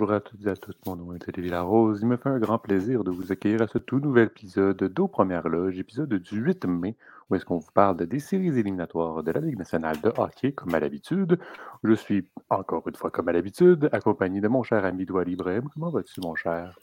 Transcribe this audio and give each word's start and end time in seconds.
Bonjour 0.00 0.14
à 0.14 0.20
toutes 0.20 0.46
et 0.46 0.48
à 0.48 0.56
tous. 0.56 0.74
Mon 0.86 0.96
nom 0.96 1.12
est 1.12 1.28
Olivier 1.28 1.50
Larose. 1.50 1.98
Il 2.00 2.08
me 2.08 2.16
fait 2.16 2.30
un 2.30 2.38
grand 2.38 2.58
plaisir 2.58 3.04
de 3.04 3.10
vous 3.10 3.32
accueillir 3.32 3.60
à 3.60 3.66
ce 3.66 3.76
tout 3.76 4.00
nouvel 4.00 4.28
épisode 4.28 4.78
d'Aux 4.78 5.08
Premières 5.08 5.46
Loges, 5.46 5.78
épisode 5.78 6.14
du 6.14 6.40
8 6.40 6.64
mai, 6.64 6.96
où 7.28 7.34
est-ce 7.34 7.44
qu'on 7.44 7.58
vous 7.58 7.70
parle 7.74 7.98
des 7.98 8.18
séries 8.18 8.58
éliminatoires 8.58 9.22
de 9.22 9.30
la 9.30 9.40
Ligue 9.40 9.58
nationale 9.58 10.00
de 10.00 10.10
hockey, 10.16 10.52
comme 10.52 10.74
à 10.74 10.80
l'habitude. 10.80 11.38
Je 11.84 11.92
suis, 11.92 12.26
encore 12.48 12.88
une 12.88 12.94
fois, 12.94 13.10
comme 13.10 13.28
à 13.28 13.32
l'habitude, 13.32 13.90
accompagné 13.92 14.40
de 14.40 14.48
mon 14.48 14.62
cher 14.62 14.86
ami 14.86 15.04
Douali 15.04 15.32
Ibrahim. 15.32 15.68
Comment 15.74 15.90
vas-tu, 15.90 16.22
mon 16.22 16.34
cher? 16.34 16.78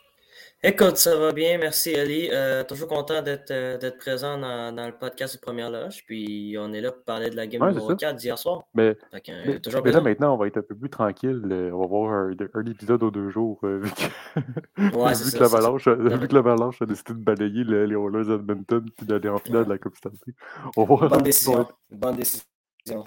Écoute, 0.63 0.97
ça 0.97 1.15
va 1.15 1.33
bien, 1.33 1.59
merci 1.59 1.93
Ali. 1.93 2.29
Euh, 2.31 2.63
toujours 2.63 2.87
content 2.87 3.21
d'être 3.21 3.51
euh, 3.51 3.91
présent 3.99 4.39
dans, 4.39 4.73
dans, 4.75 4.87
le 4.87 4.97
podcast 4.97 5.35
de 5.35 5.39
Première 5.39 5.69
Loge. 5.69 6.03
Puis 6.07 6.55
on 6.59 6.73
est 6.73 6.81
là 6.81 6.91
pour 6.91 7.03
parler 7.03 7.29
de 7.29 7.35
la 7.35 7.45
game 7.45 7.63
numéro 7.63 7.95
4 7.95 8.15
d'hier 8.15 8.39
soir. 8.39 8.63
Mais, 8.73 8.95
que, 8.95 9.31
euh, 9.31 9.43
mais, 9.45 9.59
toujours 9.59 9.83
mais 9.83 9.91
là, 9.91 10.01
maintenant, 10.01 10.33
on 10.33 10.37
va 10.37 10.47
être 10.47 10.57
un 10.57 10.63
peu 10.63 10.75
plus 10.75 10.89
tranquille. 10.89 11.41
On 11.45 11.77
va 11.77 11.83
avoir 11.83 12.11
un, 12.11 12.31
un 12.55 12.65
épisode 12.65 13.03
aux 13.03 13.11
deux 13.11 13.29
jours. 13.29 13.59
vu 13.61 13.91
que, 13.91 14.97
ouais, 14.97 15.13
vu, 15.23 15.31
que 15.31 15.39
l'avalanche, 15.39 15.85
l'avalanche 15.85 16.81
a 16.81 16.87
décidé 16.87 17.13
de 17.13 17.19
balayer 17.19 17.63
les 17.63 17.93
Oilers 17.93 18.33
Edmonton 18.33 18.83
puis 18.97 19.05
d'aller 19.05 19.29
en 19.29 19.37
finale 19.37 19.65
de 19.65 19.69
la 19.69 19.77
Coupe 19.77 19.95
Stanley. 19.95 20.17
Bonne 20.75 21.21
décision. 21.21 21.67
Bonne 21.91 22.15
décision. 22.15 23.03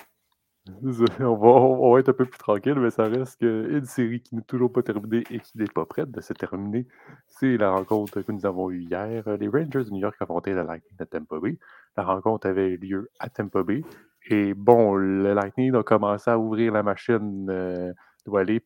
On 1.20 1.92
va, 1.92 2.00
être 2.00 2.08
un 2.08 2.12
peu 2.12 2.24
plus 2.24 2.38
tranquille, 2.38 2.74
mais 2.76 2.90
ça 2.90 3.04
reste 3.04 3.40
une 3.42 3.84
série 3.84 4.20
qui 4.20 4.34
n'est 4.34 4.42
toujours 4.42 4.72
pas 4.72 4.82
terminée 4.82 5.24
et 5.30 5.40
qui 5.40 5.58
n'est 5.58 5.66
pas 5.66 5.84
prête 5.84 6.10
de 6.10 6.20
se 6.20 6.32
terminer. 6.32 6.86
C'est 7.26 7.56
la 7.56 7.70
rencontre 7.70 8.22
que 8.22 8.32
nous 8.32 8.46
avons 8.46 8.70
eue 8.70 8.82
hier. 8.82 9.24
Les 9.38 9.48
Rangers 9.48 9.84
de 9.84 9.90
New 9.90 10.00
York 10.00 10.16
affrontaient 10.20 10.54
le 10.54 10.62
Lightning 10.62 10.96
de 10.98 11.04
Tampa 11.04 11.38
Bay. 11.40 11.58
La 11.96 12.04
rencontre 12.04 12.46
avait 12.46 12.68
eu 12.68 12.76
lieu 12.76 13.10
à 13.18 13.28
Tampa 13.28 13.62
Bay. 13.62 13.82
Et 14.28 14.54
bon, 14.54 14.94
le 14.94 15.32
Lightning 15.34 15.74
a 15.74 15.82
commencé 15.82 16.30
à 16.30 16.38
ouvrir 16.38 16.72
la 16.72 16.82
machine 16.82 17.48
euh, 17.50 17.92
aller, 18.34 18.60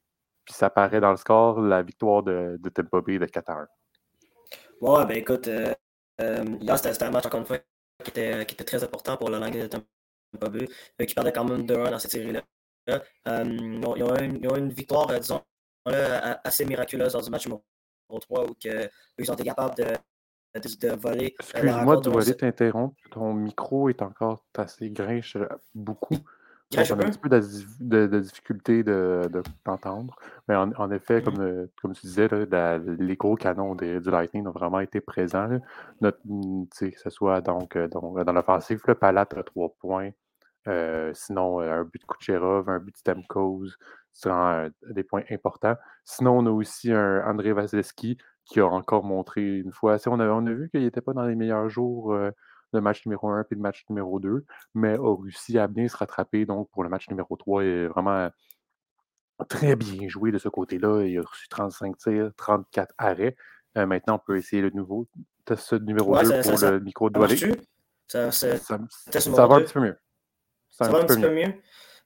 puis 0.44 0.54
ça 0.54 0.70
paraît 0.70 1.00
dans 1.00 1.10
le 1.10 1.16
score, 1.16 1.60
la 1.60 1.82
victoire 1.82 2.22
de, 2.22 2.58
de 2.60 2.68
Tampa 2.68 3.00
Bay 3.00 3.18
de 3.18 3.26
4 3.26 3.50
à 3.50 3.52
1. 3.60 3.68
Ouais, 4.80 5.06
ben 5.06 5.16
écoute, 5.16 5.48
euh, 5.48 5.72
euh, 6.20 6.44
hier 6.60 6.78
c'était 6.78 7.04
un 7.04 7.10
match 7.10 7.26
encore 7.26 7.40
une 7.40 7.46
fois 7.46 7.58
qui 8.02 8.10
était, 8.10 8.44
très 8.44 8.82
important 8.82 9.16
pour 9.16 9.30
le 9.30 9.38
Lightning 9.38 9.62
de 9.62 9.68
Tampa 9.68 9.86
pas 10.38 10.48
vu, 10.48 10.66
qui 11.06 11.14
perdait 11.14 11.32
quand 11.32 11.44
même 11.44 11.66
2-1 11.66 11.90
dans 11.90 11.98
cette 11.98 12.12
série-là. 12.12 12.42
Euh, 12.90 12.98
ils, 13.26 13.86
ont, 13.86 13.96
ils, 13.96 14.48
ont 14.48 14.56
une, 14.56 14.70
victoire, 14.70 15.10
euh, 15.10 15.18
disons, 15.18 15.40
assez 16.44 16.64
miraculeuse 16.64 17.12
dans 17.12 17.20
du 17.20 17.30
match 17.30 17.46
numéro 17.46 17.62
3 18.08 18.46
où 18.46 18.54
ils 19.18 19.30
ont 19.30 19.34
été 19.34 19.44
capables 19.44 19.74
de, 19.76 19.84
de, 20.54 20.88
de 20.88 20.96
voler. 20.96 21.34
Euh, 21.40 21.60
Excuse-moi 21.60 21.96
de 21.98 22.10
voler 22.10 22.34
t'interrompre. 22.34 22.96
Ton 23.10 23.32
micro 23.32 23.88
est 23.88 24.02
encore 24.02 24.44
assez 24.56 24.90
grinche 24.90 25.36
beaucoup. 25.74 26.18
Grinche 26.70 26.90
un, 26.90 27.00
un 27.00 27.10
petit 27.10 27.18
peu 27.18 27.28
de, 27.28 27.40
de, 27.80 28.06
de 28.06 28.20
difficulté 28.20 28.82
de, 28.82 29.42
t'entendre. 29.64 30.16
Mais 30.48 30.54
en, 30.54 30.70
en 30.72 30.90
effet, 30.90 31.20
mm-hmm. 31.20 31.24
comme, 31.24 31.68
comme 31.80 31.92
tu 31.94 32.06
disais, 32.06 32.28
là, 32.28 32.78
les 32.78 33.16
gros 33.16 33.36
canons 33.36 33.74
du 33.74 34.10
Lightning 34.10 34.46
ont 34.46 34.52
vraiment 34.52 34.80
été 34.80 35.00
présents. 35.00 35.48
Notre, 36.02 36.18
que 36.78 37.00
ce 37.00 37.10
soit 37.10 37.40
donc, 37.40 37.78
donc 37.78 38.22
dans 38.22 38.32
l'offensive, 38.32 38.82
le 38.86 38.94
Palate 38.94 39.34
a 39.34 39.42
3 39.42 39.74
points. 39.80 40.10
Euh, 40.66 41.12
sinon, 41.14 41.60
euh, 41.60 41.80
un 41.80 41.84
but 41.84 42.00
de 42.00 42.06
Kucherov, 42.06 42.68
un 42.68 42.78
but 42.78 42.92
de 42.92 42.96
Stamkos, 42.98 43.68
c'est 44.12 44.30
des 44.90 45.04
points 45.04 45.24
importants. 45.30 45.76
Sinon, 46.04 46.38
on 46.38 46.46
a 46.46 46.50
aussi 46.50 46.92
un 46.92 47.22
André 47.26 47.52
Vasilevski 47.52 48.16
qui 48.44 48.60
a 48.60 48.66
encore 48.66 49.04
montré 49.04 49.58
une 49.58 49.72
fois. 49.72 49.96
On 50.06 50.20
a, 50.20 50.28
on 50.28 50.46
a 50.46 50.52
vu 50.52 50.70
qu'il 50.70 50.82
n'était 50.82 51.00
pas 51.00 51.12
dans 51.12 51.26
les 51.26 51.34
meilleurs 51.34 51.68
jours 51.68 52.12
euh, 52.12 52.30
de 52.72 52.80
match 52.80 53.04
numéro 53.06 53.28
1 53.28 53.44
et 53.50 53.54
de 53.54 53.60
match 53.60 53.84
numéro 53.88 54.20
2, 54.20 54.44
mais 54.74 54.94
a 54.94 55.16
réussi 55.22 55.58
à 55.58 55.66
bien 55.66 55.88
se 55.88 55.96
rattraper 55.96 56.46
donc 56.46 56.70
pour 56.70 56.82
le 56.82 56.88
match 56.88 57.08
numéro 57.08 57.36
3 57.36 57.64
et 57.64 57.86
vraiment 57.86 58.30
très 59.48 59.76
bien 59.76 60.08
joué 60.08 60.32
de 60.32 60.38
ce 60.38 60.48
côté-là. 60.48 61.04
Il 61.04 61.18
a 61.18 61.22
reçu 61.22 61.48
35 61.48 61.96
tirs, 61.96 62.30
34 62.36 62.94
arrêts. 62.98 63.36
maintenant, 63.74 64.16
on 64.16 64.18
peut 64.18 64.36
essayer 64.36 64.62
le 64.62 64.70
nouveau 64.70 65.08
test 65.44 65.72
numéro 65.74 66.18
2 66.18 66.42
pour 66.42 66.70
le 66.70 66.80
micro 66.80 67.10
de 67.10 67.18
ça, 68.06 68.30
ça, 68.30 69.46
va 69.46 69.54
un 69.56 69.60
petit 69.60 69.72
peu 69.72 69.80
mieux. 69.80 69.96
Ça, 70.78 70.88
va 70.88 70.98
un 70.98 71.06
petit 71.06 71.20
peu 71.20 71.30
mieux. 71.30 71.54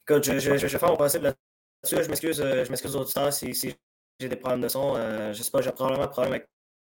Écoute, 0.02 0.24
je, 0.24 0.38
je, 0.38 0.56
je, 0.56 0.66
vais 0.66 0.78
faire 0.78 0.88
mon 0.90 0.96
possible 0.96 1.24
là-dessus. 1.24 2.04
Je 2.04 2.08
m'excuse, 2.08 2.40
euh, 2.40 2.64
je 2.64 2.70
m'excuse 2.70 2.94
aux 2.96 3.00
auditeurs 3.00 3.32
si, 3.32 3.54
si 3.54 3.74
j'ai 4.20 4.28
des 4.28 4.36
problèmes 4.36 4.60
de 4.60 4.68
son. 4.68 4.94
Euh, 4.96 5.32
je 5.32 5.42
sais 5.42 5.50
pas, 5.50 5.60
j'ai 5.62 5.72
probablement 5.72 6.04
un 6.04 6.08
problème 6.08 6.32
avec 6.34 6.48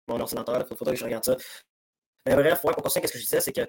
mon 0.08 0.20
ordinateur. 0.20 0.66
Il 0.70 0.76
faudrait 0.76 0.94
que 0.96 1.00
je 1.00 1.06
regarde 1.06 1.24
ça. 1.24 1.38
Mais 2.26 2.36
bref, 2.36 2.62
pour 2.62 2.76
continuer, 2.76 3.02
qu'est-ce 3.02 3.14
que 3.14 3.20
je 3.20 3.24
disais, 3.24 3.42
c'est 3.42 3.54
que 3.54 3.62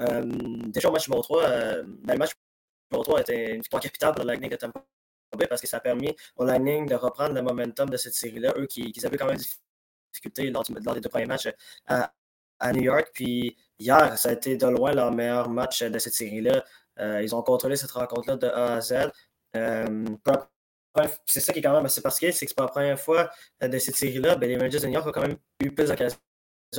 euh, 0.00 0.22
déjà 0.68 0.88
au 0.88 0.92
match 0.92 1.08
numéro 1.08 1.22
3, 1.22 1.42
euh, 1.42 1.82
ben, 1.86 2.14
le 2.14 2.18
match 2.18 2.32
numéro 2.90 3.04
3 3.04 3.20
était 3.22 3.54
une 3.54 3.62
victoire 3.62 3.82
capitale 3.82 4.14
pour 4.14 4.24
le 4.24 4.28
Lightning 4.28 4.50
de 4.50 4.56
Tampa 4.56 4.84
Bay 5.36 5.46
parce 5.46 5.60
que 5.60 5.66
ça 5.66 5.78
a 5.78 5.80
permis 5.80 6.14
au 6.36 6.44
Lightning 6.44 6.86
de 6.86 6.94
reprendre 6.94 7.34
le 7.34 7.42
momentum 7.42 7.88
de 7.88 7.96
cette 7.96 8.14
série-là. 8.14 8.54
Eux 8.56 8.66
qui, 8.66 8.92
qui, 8.92 9.04
avaient 9.04 9.16
quand 9.16 9.26
même 9.26 9.36
des 9.36 9.44
difficultés 10.12 10.50
lors, 10.50 10.64
lors, 10.84 10.94
des 10.94 11.00
deux 11.00 11.08
premiers 11.08 11.26
matchs 11.26 11.48
à, 11.86 12.12
à 12.58 12.72
New 12.72 12.82
York. 12.82 13.10
Puis 13.14 13.56
hier, 13.78 14.16
ça 14.18 14.30
a 14.30 14.32
été 14.32 14.56
de 14.56 14.66
loin 14.66 14.92
leur 14.92 15.12
meilleur 15.12 15.48
match 15.48 15.82
de 15.82 15.98
cette 15.98 16.14
série-là. 16.14 16.64
Euh, 16.98 17.22
ils 17.22 17.34
ont 17.34 17.42
contrôlé 17.42 17.76
cette 17.76 17.90
rencontre-là 17.90 18.36
de 18.36 18.46
A 18.46 18.74
à 18.74 18.80
Z. 18.80 19.10
Euh, 19.56 20.04
c'est 21.26 21.40
ça 21.40 21.52
qui 21.52 21.58
est 21.58 21.62
quand 21.62 21.74
même 21.74 21.84
assez 21.84 22.00
particulier, 22.00 22.32
c'est 22.32 22.46
que 22.46 22.50
c'est 22.50 22.56
pas 22.56 22.64
la 22.64 22.68
première 22.68 22.98
fois 22.98 23.30
euh, 23.62 23.68
de 23.68 23.78
cette 23.78 23.96
série-là, 23.96 24.36
ben, 24.36 24.48
les 24.48 24.56
Rangers 24.56 24.80
de 24.80 24.86
New 24.86 24.94
York 24.94 25.06
ont 25.06 25.12
quand 25.12 25.20
même 25.20 25.36
eu 25.60 25.70
plus 25.70 25.88
d'occasions 25.88 26.18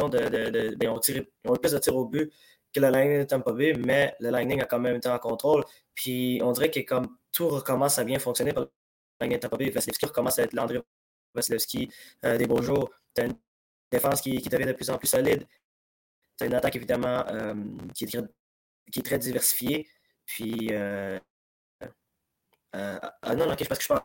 de. 0.09 0.17
de, 0.17 0.49
de 0.49 0.75
ben, 0.75 0.89
ont, 0.89 0.99
eu 0.99 1.59
plus 1.59 1.71
de 1.71 1.77
tirs 1.77 1.95
au 1.95 2.05
but 2.05 2.31
que 2.73 2.79
le 2.79 2.89
Lightning 2.89 3.19
de 3.19 3.23
Tampa 3.25 3.51
Bay, 3.53 3.73
mais 3.73 4.15
le 4.19 4.29
Lightning 4.29 4.61
a 4.61 4.65
quand 4.65 4.79
même 4.79 4.95
été 4.95 5.07
en 5.09 5.19
contrôle. 5.19 5.63
Puis 5.93 6.39
on 6.43 6.51
dirait 6.51 6.71
que 6.71 6.79
comme 6.81 7.17
tout 7.31 7.47
recommence 7.47 7.99
à 7.99 8.03
bien 8.03 8.19
fonctionner 8.19 8.53
pour 8.53 8.63
le 8.63 8.71
Lightning 9.21 9.37
de 9.37 9.41
Tampa 9.41 9.57
Bay, 9.57 9.69
Vasilevski 9.69 10.05
recommence 10.05 10.39
à 10.39 10.43
être 10.43 10.53
l'André 10.53 10.81
Vasilevski 11.33 11.89
des 12.23 12.47
beaux 12.47 12.61
jours. 12.61 12.89
Tu 13.15 13.21
as 13.21 13.25
une 13.25 13.35
défense 13.91 14.21
qui, 14.21 14.41
qui, 14.41 14.49
devient 14.49 14.65
de 14.65 14.73
plus 14.73 14.89
en 14.89 14.97
plus 14.97 15.07
solide. 15.07 15.47
Tu 16.37 16.43
as 16.43 16.47
une 16.47 16.53
attaque 16.55 16.75
évidemment 16.75 17.23
qui, 17.93 18.05
est, 18.05 19.01
très 19.03 19.17
diversifiée. 19.17 19.87
Puis, 20.27 20.67
euh, 20.71 21.17
euh, 22.75 22.99
ah 23.21 23.35
non, 23.35 23.47
non, 23.47 23.53
ok, 23.53 23.67
parce 23.67 23.79
que 23.79 23.85
je 23.85 23.99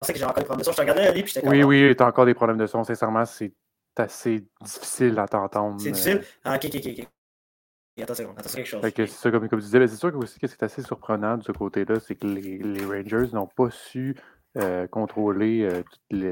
pensais 0.00 0.12
que 0.12 0.18
j'ai 0.18 0.24
encore 0.24 0.36
des 0.36 0.44
problèmes 0.44 0.60
de 0.60 0.64
son. 0.64 0.72
Je 0.72 0.76
te 0.76 0.80
regardais 0.80 1.06
aller, 1.06 1.22
puis 1.22 1.32
j'étais 1.32 1.46
Oui, 1.46 1.62
oui, 1.62 1.94
tu 1.94 2.02
as 2.02 2.06
encore 2.06 2.24
des 2.26 2.34
problèmes 2.34 2.56
de 2.56 2.66
son. 2.66 2.82
Sincèrement, 2.82 3.24
c'est 3.26 3.52
assez 3.96 4.44
difficile 4.62 5.18
à 5.18 5.28
t'entendre. 5.28 5.78
C'est 5.80 5.92
difficile? 5.92 6.22
Ah, 6.42 6.56
ok, 6.56 6.70
ok, 6.74 6.86
ok. 6.86 7.08
Attention, 8.02 8.30
attention 8.30 8.56
quelque 8.56 8.66
chose. 8.66 8.92
C'est 8.94 9.06
ça, 9.08 9.30
comme, 9.30 9.48
comme 9.48 9.58
tu 9.58 9.64
disais, 9.66 9.86
c'est 9.88 9.96
sûr 9.96 10.10
que 10.10 10.16
aussi 10.16 10.38
que 10.38 10.46
c'est 10.46 10.62
assez 10.62 10.82
surprenant 10.82 11.36
de 11.36 11.42
ce 11.42 11.52
côté-là, 11.52 11.98
c'est 12.00 12.14
que 12.14 12.26
les, 12.26 12.58
les 12.58 12.84
Rangers 12.84 13.32
n'ont 13.32 13.48
pas 13.48 13.70
su 13.70 14.16
euh, 14.56 14.86
contrôler 14.86 15.68
euh, 15.68 15.82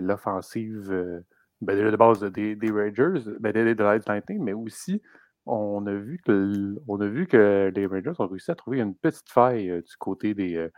l'offensive 0.00 0.88
euh, 0.92 1.20
ben, 1.60 1.76
de 1.76 1.96
base 1.96 2.20
des, 2.20 2.54
des 2.54 2.70
Rangers, 2.70 3.20
ben, 3.40 3.52
des, 3.52 3.74
des 3.74 3.82
Lightning, 3.82 4.42
mais 4.42 4.52
aussi 4.52 5.02
on 5.46 5.86
a 5.86 5.94
vu 5.94 6.20
que, 6.24 6.76
on 6.88 7.00
a 7.00 7.06
vu 7.06 7.26
que 7.26 7.72
les 7.74 7.86
Rangers 7.86 8.12
ont 8.18 8.26
réussi 8.26 8.50
à 8.50 8.54
trouver 8.54 8.80
une 8.80 8.94
petite 8.94 9.30
faille 9.30 9.70
euh, 9.70 9.80
du 9.80 9.96
côté 9.96 10.34
des, 10.34 10.56
euh, 10.56 10.68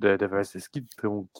de, 0.00 0.16
de 0.16 0.68
qui 0.72 0.84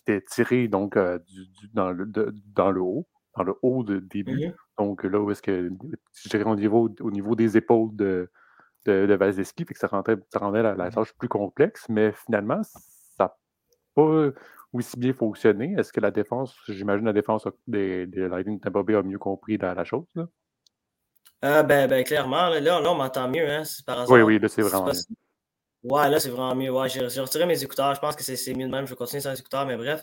était 0.03 0.23
tiré 0.23 0.69
donc, 0.69 0.97
euh, 0.97 1.19
du, 1.19 1.47
du, 1.49 1.69
dans, 1.75 1.91
le, 1.91 2.07
de, 2.07 2.33
dans 2.55 2.71
le 2.71 2.81
haut, 2.81 3.07
dans 3.37 3.43
le 3.43 3.55
haut 3.63 3.83
de 3.83 3.99
début. 3.99 4.53
Donc 4.79 5.03
là 5.03 5.21
où 5.21 5.31
est-ce 5.31 5.43
que, 5.43 5.71
je 6.15 6.29
dirais 6.29 6.45
au 6.45 6.55
niveau, 6.55 6.89
au 7.01 7.11
niveau 7.11 7.35
des 7.35 7.57
épaules 7.57 7.95
de, 7.97 8.31
de, 8.87 9.07
de 9.07 9.15
Vasilevski, 9.15 9.65
fait 9.65 9.75
que 9.75 9.81
ça, 9.81 9.89
rendait, 9.89 10.17
ça 10.33 10.39
rendait 10.39 10.63
la, 10.63 10.75
la, 10.75 10.91
tâche 10.91 11.13
plus 11.15 11.29
complexe, 11.29 11.89
mais 11.89 12.13
finalement, 12.13 12.63
ça 12.63 13.25
n'a 13.25 13.37
pas 13.95 14.31
aussi 14.73 14.97
bien 14.97 15.13
fonctionné. 15.13 15.75
Est-ce 15.77 15.93
que 15.93 16.01
la 16.01 16.13
défense, 16.13 16.57
j'imagine 16.69 17.07
la 17.07 17.13
défense 17.13 17.49
des, 17.67 18.07
des 18.07 18.29
Lightning 18.29 18.61
Tampa 18.61 18.83
Bay 18.85 18.95
a 18.95 19.03
mieux 19.03 19.19
compris 19.19 19.57
la, 19.59 19.75
la 19.75 19.85
chose? 19.85 20.07
Là? 20.15 20.29
Euh, 21.47 21.63
ben, 21.63 21.89
ben, 21.89 22.03
clairement, 22.03 22.49
là, 22.49 22.61
là, 22.61 22.91
on 22.91 22.95
m'entend 22.95 23.29
mieux, 23.29 23.49
hein, 23.49 23.63
par 23.87 24.01
hasard. 24.01 24.11
Oui, 24.11 24.23
oui, 24.23 24.39
là, 24.39 24.49
c'est 24.49 24.63
vraiment 24.63 24.87
mieux. 24.87 24.93
Ouais, 25.85 26.11
là, 26.11 26.19
c'est 26.19 26.31
vraiment 26.31 26.57
mieux. 26.57 26.71
Ouais, 26.71 26.89
j'ai 26.89 27.21
retiré 27.21 27.47
mes 27.47 27.63
écouteurs. 27.63 27.95
Je 27.95 28.01
pense 28.01 28.17
que 28.17 28.23
c'est 28.25 28.55
mieux 28.55 28.67
de 28.67 28.73
même. 28.73 28.87
Je 28.87 28.91
vais 28.91 28.97
continuer 28.97 29.21
sans 29.21 29.39
écouteurs, 29.39 29.65
mais 29.67 29.77
bref. 29.77 30.03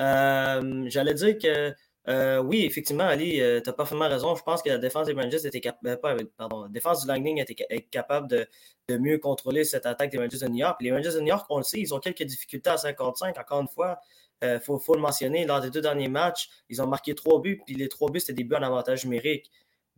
Euh, 0.00 0.84
j'allais 0.88 1.14
dire 1.14 1.38
que 1.38 1.72
euh, 2.08 2.42
oui, 2.42 2.64
effectivement, 2.64 3.04
Ali, 3.04 3.40
euh, 3.40 3.60
tu 3.60 3.70
as 3.70 3.72
parfaitement 3.72 4.08
raison. 4.08 4.34
Je 4.34 4.42
pense 4.42 4.62
que 4.62 4.70
la 4.70 4.78
défense 4.78 5.06
des 5.06 5.12
Rangers 5.12 5.46
était 5.46 5.60
capable. 5.60 6.26
Pardon, 6.36 6.62
la 6.62 6.68
défense 6.68 7.02
du 7.02 7.06
Lightning 7.06 7.40
était 7.40 7.54
capable 7.90 8.26
de, 8.28 8.48
de, 8.88 8.96
mieux 8.96 9.18
contrôler 9.18 9.62
cette 9.64 9.86
attaque 9.86 10.10
des 10.10 10.18
Rangers 10.18 10.38
de 10.38 10.48
New 10.48 10.56
York. 10.56 10.78
les 10.80 10.90
Rangers 10.90 11.12
de 11.12 11.20
New 11.20 11.28
York, 11.28 11.46
on 11.50 11.58
le 11.58 11.62
sait, 11.62 11.78
ils 11.78 11.94
ont 11.94 12.00
quelques 12.00 12.24
difficultés 12.24 12.70
à 12.70 12.78
55. 12.78 13.38
Encore 13.38 13.60
une 13.60 13.68
fois, 13.68 14.00
il 14.42 14.58
faut, 14.64 14.78
faut, 14.78 14.94
le 14.94 15.02
mentionner. 15.02 15.44
Lors 15.44 15.60
des 15.60 15.70
deux 15.70 15.82
derniers 15.82 16.08
matchs, 16.08 16.48
ils 16.68 16.82
ont 16.82 16.86
marqué 16.86 17.14
trois 17.14 17.40
buts, 17.40 17.60
puis 17.64 17.76
les 17.76 17.88
trois 17.88 18.10
buts, 18.10 18.20
c'était 18.20 18.32
des 18.32 18.44
buts 18.44 18.56
en 18.56 18.62
avantage 18.62 19.04
numérique. 19.04 19.50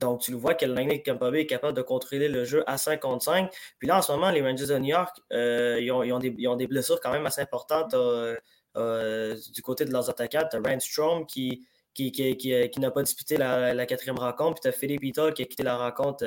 Donc, 0.02 0.20
tu 0.20 0.32
le 0.32 0.36
vois 0.36 0.54
que 0.54 0.66
le 0.66 0.76
est 0.80 1.46
capable 1.46 1.76
de 1.76 1.82
contrôler 1.82 2.28
le 2.28 2.44
jeu 2.44 2.64
à 2.66 2.76
55. 2.76 3.50
Puis 3.78 3.86
là, 3.86 3.98
en 3.98 4.02
ce 4.02 4.10
moment, 4.10 4.30
les 4.30 4.42
Rangers 4.42 4.66
de 4.66 4.78
New 4.78 4.88
York, 4.88 5.16
euh, 5.32 5.78
ils, 5.80 5.92
ont, 5.92 6.56
des, 6.56 6.66
blessures 6.66 7.00
quand 7.00 7.12
même 7.12 7.24
assez 7.24 7.40
importantes 7.40 7.94
euh, 7.94 8.36
euh, 8.76 9.36
du 9.54 9.62
côté 9.62 9.84
de 9.84 9.92
leurs 9.92 10.10
attaquants. 10.10 10.42
Tu 10.50 10.56
as 10.56 10.60
Rand 10.60 11.24
qui, 11.24 11.64
qui, 11.94 12.80
n'a 12.80 12.90
pas 12.90 13.02
disputé 13.02 13.36
la, 13.36 13.86
quatrième 13.86 14.18
rencontre. 14.18 14.60
Puis 14.60 14.62
tu 14.62 14.68
as 14.68 14.72
Philippe 14.72 15.04
Ito 15.04 15.30
qui 15.32 15.42
a 15.42 15.44
quitté 15.46 15.62
la 15.62 15.76
rencontre 15.76 16.24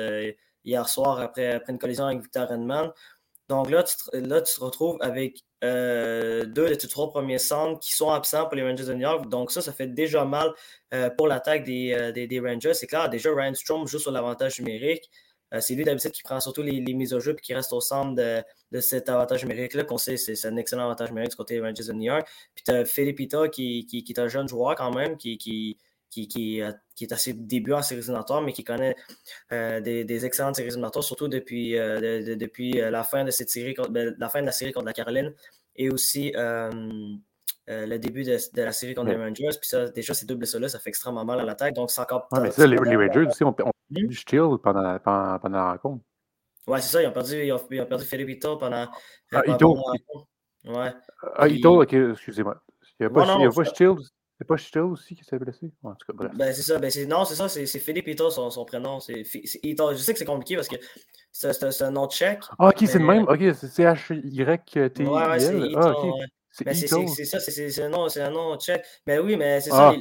hier 0.64 0.88
soir 0.88 1.20
après, 1.20 1.52
après 1.52 1.72
une 1.72 1.78
collision 1.78 2.06
avec 2.06 2.20
Victor 2.20 2.48
Redman. 2.48 2.90
Donc 3.48 3.70
là, 3.70 3.82
tu, 3.82 3.94
te 3.96 4.60
retrouves 4.60 4.96
avec 5.00 5.44
euh, 5.62 6.44
deux 6.44 6.68
de 6.68 6.74
tes 6.74 6.88
trois 6.88 7.10
premiers 7.10 7.38
centres 7.38 7.78
qui 7.80 7.92
sont 7.92 8.10
absents 8.10 8.46
pour 8.46 8.56
les 8.56 8.62
Rangers 8.62 8.84
de 8.84 8.92
New 8.94 9.00
York. 9.00 9.28
Donc 9.28 9.52
ça, 9.52 9.62
ça 9.62 9.72
fait 9.72 9.86
déjà 9.86 10.24
mal 10.24 10.52
euh, 10.94 11.10
pour 11.10 11.28
l'attaque 11.28 11.64
des, 11.64 12.12
des, 12.12 12.40
Rangers. 12.40 12.74
C'est 12.74 12.88
clair, 12.88 13.08
déjà, 13.08 13.30
Ryan 13.32 13.54
Strom 13.54 13.86
joue 13.86 13.98
sur 13.98 14.10
l'avantage 14.10 14.58
numérique. 14.60 15.08
c'est 15.60 15.74
lui 15.74 15.84
d'habitude 15.84 16.10
qui 16.10 16.22
prend 16.22 16.40
surtout 16.40 16.62
les, 16.62 16.80
mises 16.94 17.14
au 17.14 17.20
jeu 17.20 17.32
et 17.32 17.40
qui 17.40 17.54
reste 17.54 17.72
au 17.72 17.80
centre 17.80 18.14
de, 18.14 18.80
cet 18.80 19.08
avantage 19.08 19.44
numérique-là, 19.44 19.84
qu'on 19.84 19.98
sait 19.98 20.16
c'est 20.16 20.44
un 20.46 20.56
excellent 20.56 20.84
avantage 20.84 21.10
numérique 21.10 21.30
du 21.30 21.36
côté 21.36 21.54
des 21.54 21.60
Rangers 21.60 21.84
de 21.86 21.92
New 21.92 22.02
York. 22.12 22.28
Puis 22.54 22.64
tu 22.64 22.72
as 22.72 22.84
Philippe 22.84 23.18
qui, 23.52 24.04
est 24.08 24.18
un 24.18 24.28
jeune 24.28 24.48
joueur 24.48 24.74
quand 24.74 24.92
même, 24.92 25.16
qui, 25.16 25.78
qui, 26.10 26.62
euh, 26.62 26.72
qui, 26.94 27.04
est 27.04 27.12
à 27.12 27.16
ses 27.16 27.32
débuts 27.32 27.72
en 27.72 27.82
séries 27.82 28.00
éliminatoires, 28.00 28.42
mais 28.42 28.52
qui 28.52 28.64
connaît 28.64 28.96
euh, 29.52 29.80
des, 29.80 30.26
excellentes 30.26 30.56
séries 30.56 30.68
éliminatoires, 30.68 31.04
surtout 31.04 31.28
depuis, 31.28 31.76
euh, 31.76 32.36
depuis 32.36 32.72
la 32.72 33.04
fin 33.04 33.24
de 33.24 33.30
cette 33.30 33.50
série, 33.50 33.74
ben, 33.90 34.14
la 34.18 34.28
fin 34.28 34.40
de 34.40 34.46
la 34.46 34.52
série 34.52 34.72
contre 34.72 34.86
la 34.86 34.92
Caroline 34.92 35.34
et 35.76 35.90
aussi 35.90 36.32
le 37.68 37.96
début 37.98 38.24
de, 38.24 38.38
la 38.54 38.72
série 38.72 38.94
contre 38.94 39.10
les 39.10 39.16
Rangers. 39.16 39.58
Puis 39.60 39.68
ça, 39.68 39.88
déjà, 39.88 40.14
ces 40.14 40.26
deux 40.26 40.36
blessures-là, 40.36 40.68
ça 40.68 40.78
fait 40.78 40.90
extrêmement 40.90 41.24
mal 41.24 41.40
à 41.40 41.44
l'attaque. 41.44 41.74
Donc, 41.74 41.90
c'est 41.90 42.00
encore. 42.00 42.28
mais 42.40 42.50
ça, 42.50 42.66
les, 42.66 42.76
Rangers 42.76 43.26
aussi 43.26 43.44
ont, 43.44 43.52
perdu 43.52 43.72
du 43.90 44.14
style 44.14 44.56
pendant, 44.62 44.98
pendant, 44.98 45.38
pendant, 45.38 45.58
la 45.58 45.72
rencontre. 45.72 46.04
Ouais, 46.66 46.80
c'est 46.80 46.92
ça. 46.92 47.02
Ils 47.02 47.06
ont 47.06 47.12
perdu, 47.12 47.44
ils 47.44 47.52
ont, 47.52 47.86
perdu 47.86 48.04
Philippe 48.04 48.30
Ito 48.30 48.56
pendant. 48.56 48.88
Ah, 49.32 49.42
Ito. 49.46 49.76
Ouais. 50.64 50.92
Ah, 51.36 51.48
Ito, 51.48 51.82
ok, 51.82 51.92
excusez-moi. 51.92 52.60
Il 52.98 53.02
n'y 53.02 53.06
a 53.06 53.10
pas, 53.10 53.26
non, 53.26 53.50
Shield, 53.50 54.00
c'est 54.38 54.46
pas 54.46 54.56
Chito 54.56 54.90
aussi 54.90 55.14
qui 55.14 55.24
s'est 55.24 55.38
blessé? 55.38 55.72
En 55.82 55.94
tout 55.94 56.06
cas, 56.06 56.12
bref. 56.12 56.32
Ben, 56.34 56.52
c'est 56.52 56.62
ça. 56.62 56.78
Ben, 56.78 56.90
non, 57.08 57.24
c'est 57.24 57.36
ça. 57.36 57.48
C'est 57.48 57.66
Philippe 57.78 58.08
Ito, 58.08 58.28
son, 58.28 58.50
son 58.50 58.64
prénom. 58.66 59.00
C'est. 59.00 59.24
Je 59.24 59.94
sais 59.96 60.12
que 60.12 60.18
c'est 60.18 60.24
compliqué 60.26 60.56
parce 60.56 60.68
que 60.68 60.76
c'est 61.32 61.82
un 61.82 61.90
nom 61.90 62.06
tchèque. 62.06 62.42
Ah, 62.58 62.68
ok, 62.68 62.76
c'est 62.80 62.98
le 62.98 63.06
même. 63.06 63.24
Ok, 63.24 63.40
c'est 63.54 63.84
H-Y-T-I-L. 63.84 65.08
Ouais, 65.08 65.26
ouais, 65.26 65.40
c'est. 65.40 66.66
Ah, 66.66 66.74
C'est 66.74 67.24
ça, 67.24 67.40
c'est 67.40 67.82
un, 67.82 67.88
nom, 67.88 68.08
un 68.14 68.30
nom 68.30 68.56
tchèque. 68.58 68.84
Mais 69.06 69.18
oui, 69.18 69.36
mais 69.36 69.60
c'est 69.60 69.70
ça. 69.70 69.90
Ah, 69.90 69.96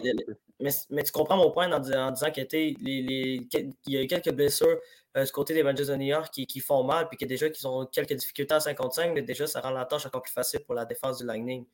mais, 0.59 0.71
mais, 0.89 1.03
tu 1.03 1.11
comprends 1.11 1.37
mon 1.37 1.51
point 1.51 1.71
en, 1.71 1.79
disant 1.79 2.31
qu'il 2.31 2.47
les, 2.81 3.47
y 3.87 3.97
a 3.97 4.01
eu 4.01 4.07
quelques 4.07 4.31
blessures 4.31 4.79
euh, 5.17 5.25
du 5.25 5.31
côté 5.31 5.53
des 5.53 5.61
Rangers 5.61 5.85
de 5.85 5.95
New 5.95 6.07
York 6.07 6.29
qui, 6.33 6.45
qui 6.47 6.61
font 6.61 6.83
mal, 6.83 7.09
puis 7.09 7.17
que 7.17 7.25
déjà 7.25 7.49
qu'ils 7.49 7.67
ont 7.67 7.85
quelques 7.85 8.13
difficultés 8.13 8.53
à 8.53 8.61
55, 8.61 9.13
mais 9.13 9.21
déjà 9.21 9.47
ça 9.47 9.59
rend 9.59 9.71
la 9.71 9.85
tâche 9.85 10.05
encore 10.05 10.21
plus 10.21 10.31
facile 10.31 10.61
pour 10.61 10.75
la 10.75 10.85
défense 10.85 11.19
du 11.19 11.25
Lightning. 11.25 11.65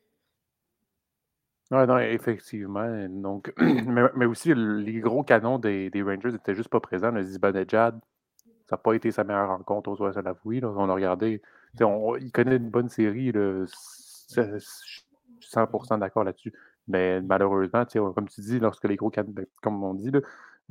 Oui, 1.71 1.88
non, 1.88 1.97
effectivement. 2.00 3.07
Donc, 3.09 3.53
mais, 3.57 4.25
aussi, 4.25 4.53
les 4.53 5.00
gros 5.00 5.23
canons 5.23 5.57
des, 5.57 5.89
des 5.89 6.03
Rangers 6.03 6.31
n'étaient 6.31 6.53
juste 6.53 6.69
pas 6.69 6.81
présents. 6.81 7.12
Le 7.12 7.23
Zibanejad, 7.23 7.97
ça 8.69 8.75
n'a 8.75 8.77
pas 8.77 8.94
été 8.94 9.12
sa 9.12 9.23
meilleure 9.23 9.50
rencontre, 9.50 9.89
on 9.89 9.95
doit 9.95 10.13
se 10.13 10.19
l'avouer. 10.19 10.62
On 10.63 10.89
a 10.89 10.94
regardé. 10.94 11.41
il 11.79 12.31
connaît 12.33 12.57
une 12.57 12.69
bonne 12.69 12.89
série. 12.89 13.31
Là, 13.31 13.65
je 13.65 14.59
suis 14.59 15.03
100% 15.41 16.00
d'accord 16.00 16.25
là-dessus. 16.25 16.53
Mais 16.88 17.21
malheureusement, 17.21 17.85
comme 18.15 18.27
tu 18.27 18.41
dis, 18.41 18.59
lorsque 18.59 18.85
les 18.85 18.97
gros 18.97 19.09
canons, 19.09 19.31
ben, 19.31 19.45
comme 19.62 19.81
on 19.83 19.94
dit, 19.94 20.12
là, 20.12 20.19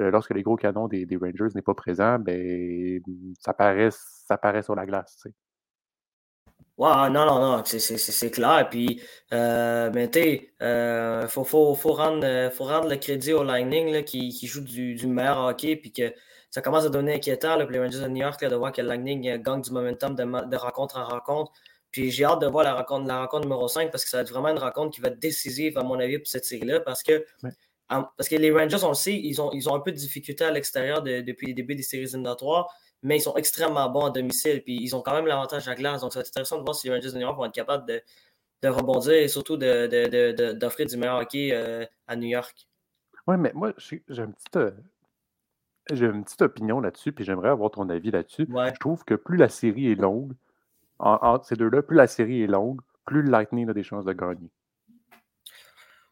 euh, 0.00 0.11
lorsque 0.11 0.31
les 0.35 0.43
gros 0.43 0.56
canons 0.56 0.88
des, 0.88 1.06
des 1.06 1.17
Rangers 1.17 1.49
n'est 1.55 1.62
pas 1.62 1.75
présent, 1.75 2.19
ben, 2.19 3.00
ça, 3.38 3.55
paraît, 3.55 3.91
ça 3.91 4.37
paraît 4.38 4.62
sur 4.62 4.75
la 4.75 4.87
glace. 4.87 5.26
Ouais, 6.81 7.11
non, 7.11 7.27
non, 7.27 7.59
non, 7.59 7.62
c'est 7.67 8.31
clair. 8.31 8.67
Puis, 8.71 9.03
euh, 9.35 9.91
mais 9.93 10.11
tu 10.11 10.19
sais, 10.19 10.50
euh, 10.62 11.29
faut, 11.29 11.44
faut, 11.44 11.75
faut, 11.75 11.93
rendre, 11.93 12.25
euh, 12.25 12.50
faut 12.50 12.65
rendre 12.65 12.88
le 12.88 12.97
crédit 12.97 13.35
au 13.35 13.44
Lightning 13.44 13.93
là, 13.93 14.03
qui, 14.03 14.31
qui, 14.31 14.47
joue 14.47 14.62
du, 14.62 14.94
du, 14.94 15.06
meilleur 15.06 15.41
hockey. 15.41 15.77
Puis 15.77 15.93
que 15.93 16.15
ça 16.50 16.62
commence 16.62 16.87
à 16.87 16.88
devenir 16.88 17.17
inquiétant 17.17 17.56
là, 17.56 17.65
pour 17.65 17.73
les 17.73 17.81
Rangers 17.81 18.00
de 18.00 18.09
New 18.09 18.23
York 18.23 18.41
là, 18.41 18.49
de 18.49 18.56
voir 18.56 18.73
que 18.73 18.81
le 18.81 18.88
Lightning 18.88 19.29
euh, 19.29 19.37
gagne 19.37 19.61
du 19.61 19.71
momentum 19.73 20.15
de, 20.15 20.25
de 20.49 20.56
rencontre 20.56 20.97
en 20.97 21.05
rencontre. 21.05 21.53
Puis 21.91 22.11
j'ai 22.11 22.25
hâte 22.25 22.41
de 22.41 22.47
voir 22.47 22.65
la 22.65 22.73
rencontre, 22.73 23.06
la 23.06 23.21
rencontre 23.21 23.43
numéro 23.43 23.69
5 23.69 23.91
parce 23.91 24.05
que 24.05 24.09
ça 24.09 24.17
va 24.17 24.23
être 24.23 24.31
vraiment 24.31 24.49
une 24.49 24.59
rencontre 24.59 24.94
qui 24.94 25.03
va 25.03 25.09
être 25.09 25.19
décisive, 25.19 25.76
à 25.76 25.83
mon 25.83 26.00
avis, 26.00 26.17
pour 26.17 26.29
cette 26.29 26.47
série-là. 26.47 26.81
Parce 26.81 27.03
que, 27.03 27.26
parce 27.88 28.29
que 28.31 28.37
les 28.37 28.50
Rangers, 28.50 28.83
on 28.85 28.88
le 28.88 28.94
sait, 28.94 29.15
ils 29.15 29.38
ont, 29.43 29.53
ils 29.53 29.69
ont 29.69 29.75
un 29.75 29.81
peu 29.81 29.93
de 29.93 29.99
difficulté 29.99 30.44
à 30.44 30.50
l'extérieur 30.50 31.03
depuis 31.03 31.49
le 31.49 31.53
début 31.53 31.75
des 31.75 31.83
séries 31.83 32.05
éliminatoires 32.05 32.75
mais 33.02 33.19
ils 33.19 33.23
sont 33.23 33.37
extrêmement 33.37 33.88
bons 33.88 34.06
à 34.06 34.11
domicile, 34.11 34.62
puis 34.62 34.79
ils 34.81 34.94
ont 34.94 35.02
quand 35.02 35.14
même 35.14 35.26
l'avantage 35.26 35.69
à 35.69 35.75
glace. 35.75 36.02
Donc, 36.02 36.12
ça 36.12 36.19
va 36.19 36.23
être 36.23 36.29
intéressant 36.29 36.58
de 36.58 36.62
voir 36.62 36.75
si 36.75 36.88
les 36.88 36.94
Rangers 36.94 37.11
de 37.11 37.14
New 37.14 37.20
York 37.23 37.37
vont 37.37 37.47
être 37.47 37.55
capables 37.55 37.87
de, 37.87 38.02
de 38.62 38.69
rebondir 38.69 39.12
et 39.12 39.29
surtout 39.29 39.56
d'offrir 39.56 40.87
du 40.87 40.97
meilleur 40.97 41.19
hockey 41.19 41.50
euh, 41.52 41.85
à 42.06 42.17
New 42.17 42.29
York. 42.29 42.69
Oui, 43.26 43.37
mais 43.38 43.52
moi, 43.55 43.73
j'ai 43.79 44.02
une 44.08 44.35
petite. 44.35 44.56
Euh, 44.56 44.70
j'ai 45.93 46.06
une 46.06 46.25
petite 46.25 46.43
opinion 46.43 46.81
là-dessus, 46.81 47.12
puis 47.12 47.25
j'aimerais 47.25 47.49
avoir 47.49 47.70
ton 47.70 47.88
avis 47.88 48.11
là-dessus. 48.11 48.47
Je 48.49 48.79
trouve 48.79 49.05
que 49.05 49.14
plus 49.14 49.37
la 49.37 49.49
série 49.49 49.91
est 49.91 49.97
longue, 49.97 50.35
entre 50.99 51.47
ces 51.47 51.56
deux-là, 51.56 51.82
plus 51.82 51.97
la 51.97 52.06
série 52.06 52.43
est 52.43 52.47
longue, 52.47 52.81
plus 53.06 53.23
le 53.23 53.31
Lightning 53.31 53.69
a 53.69 53.73
des 53.73 53.82
chances 53.82 54.05
de 54.05 54.12
gagner. 54.12 54.50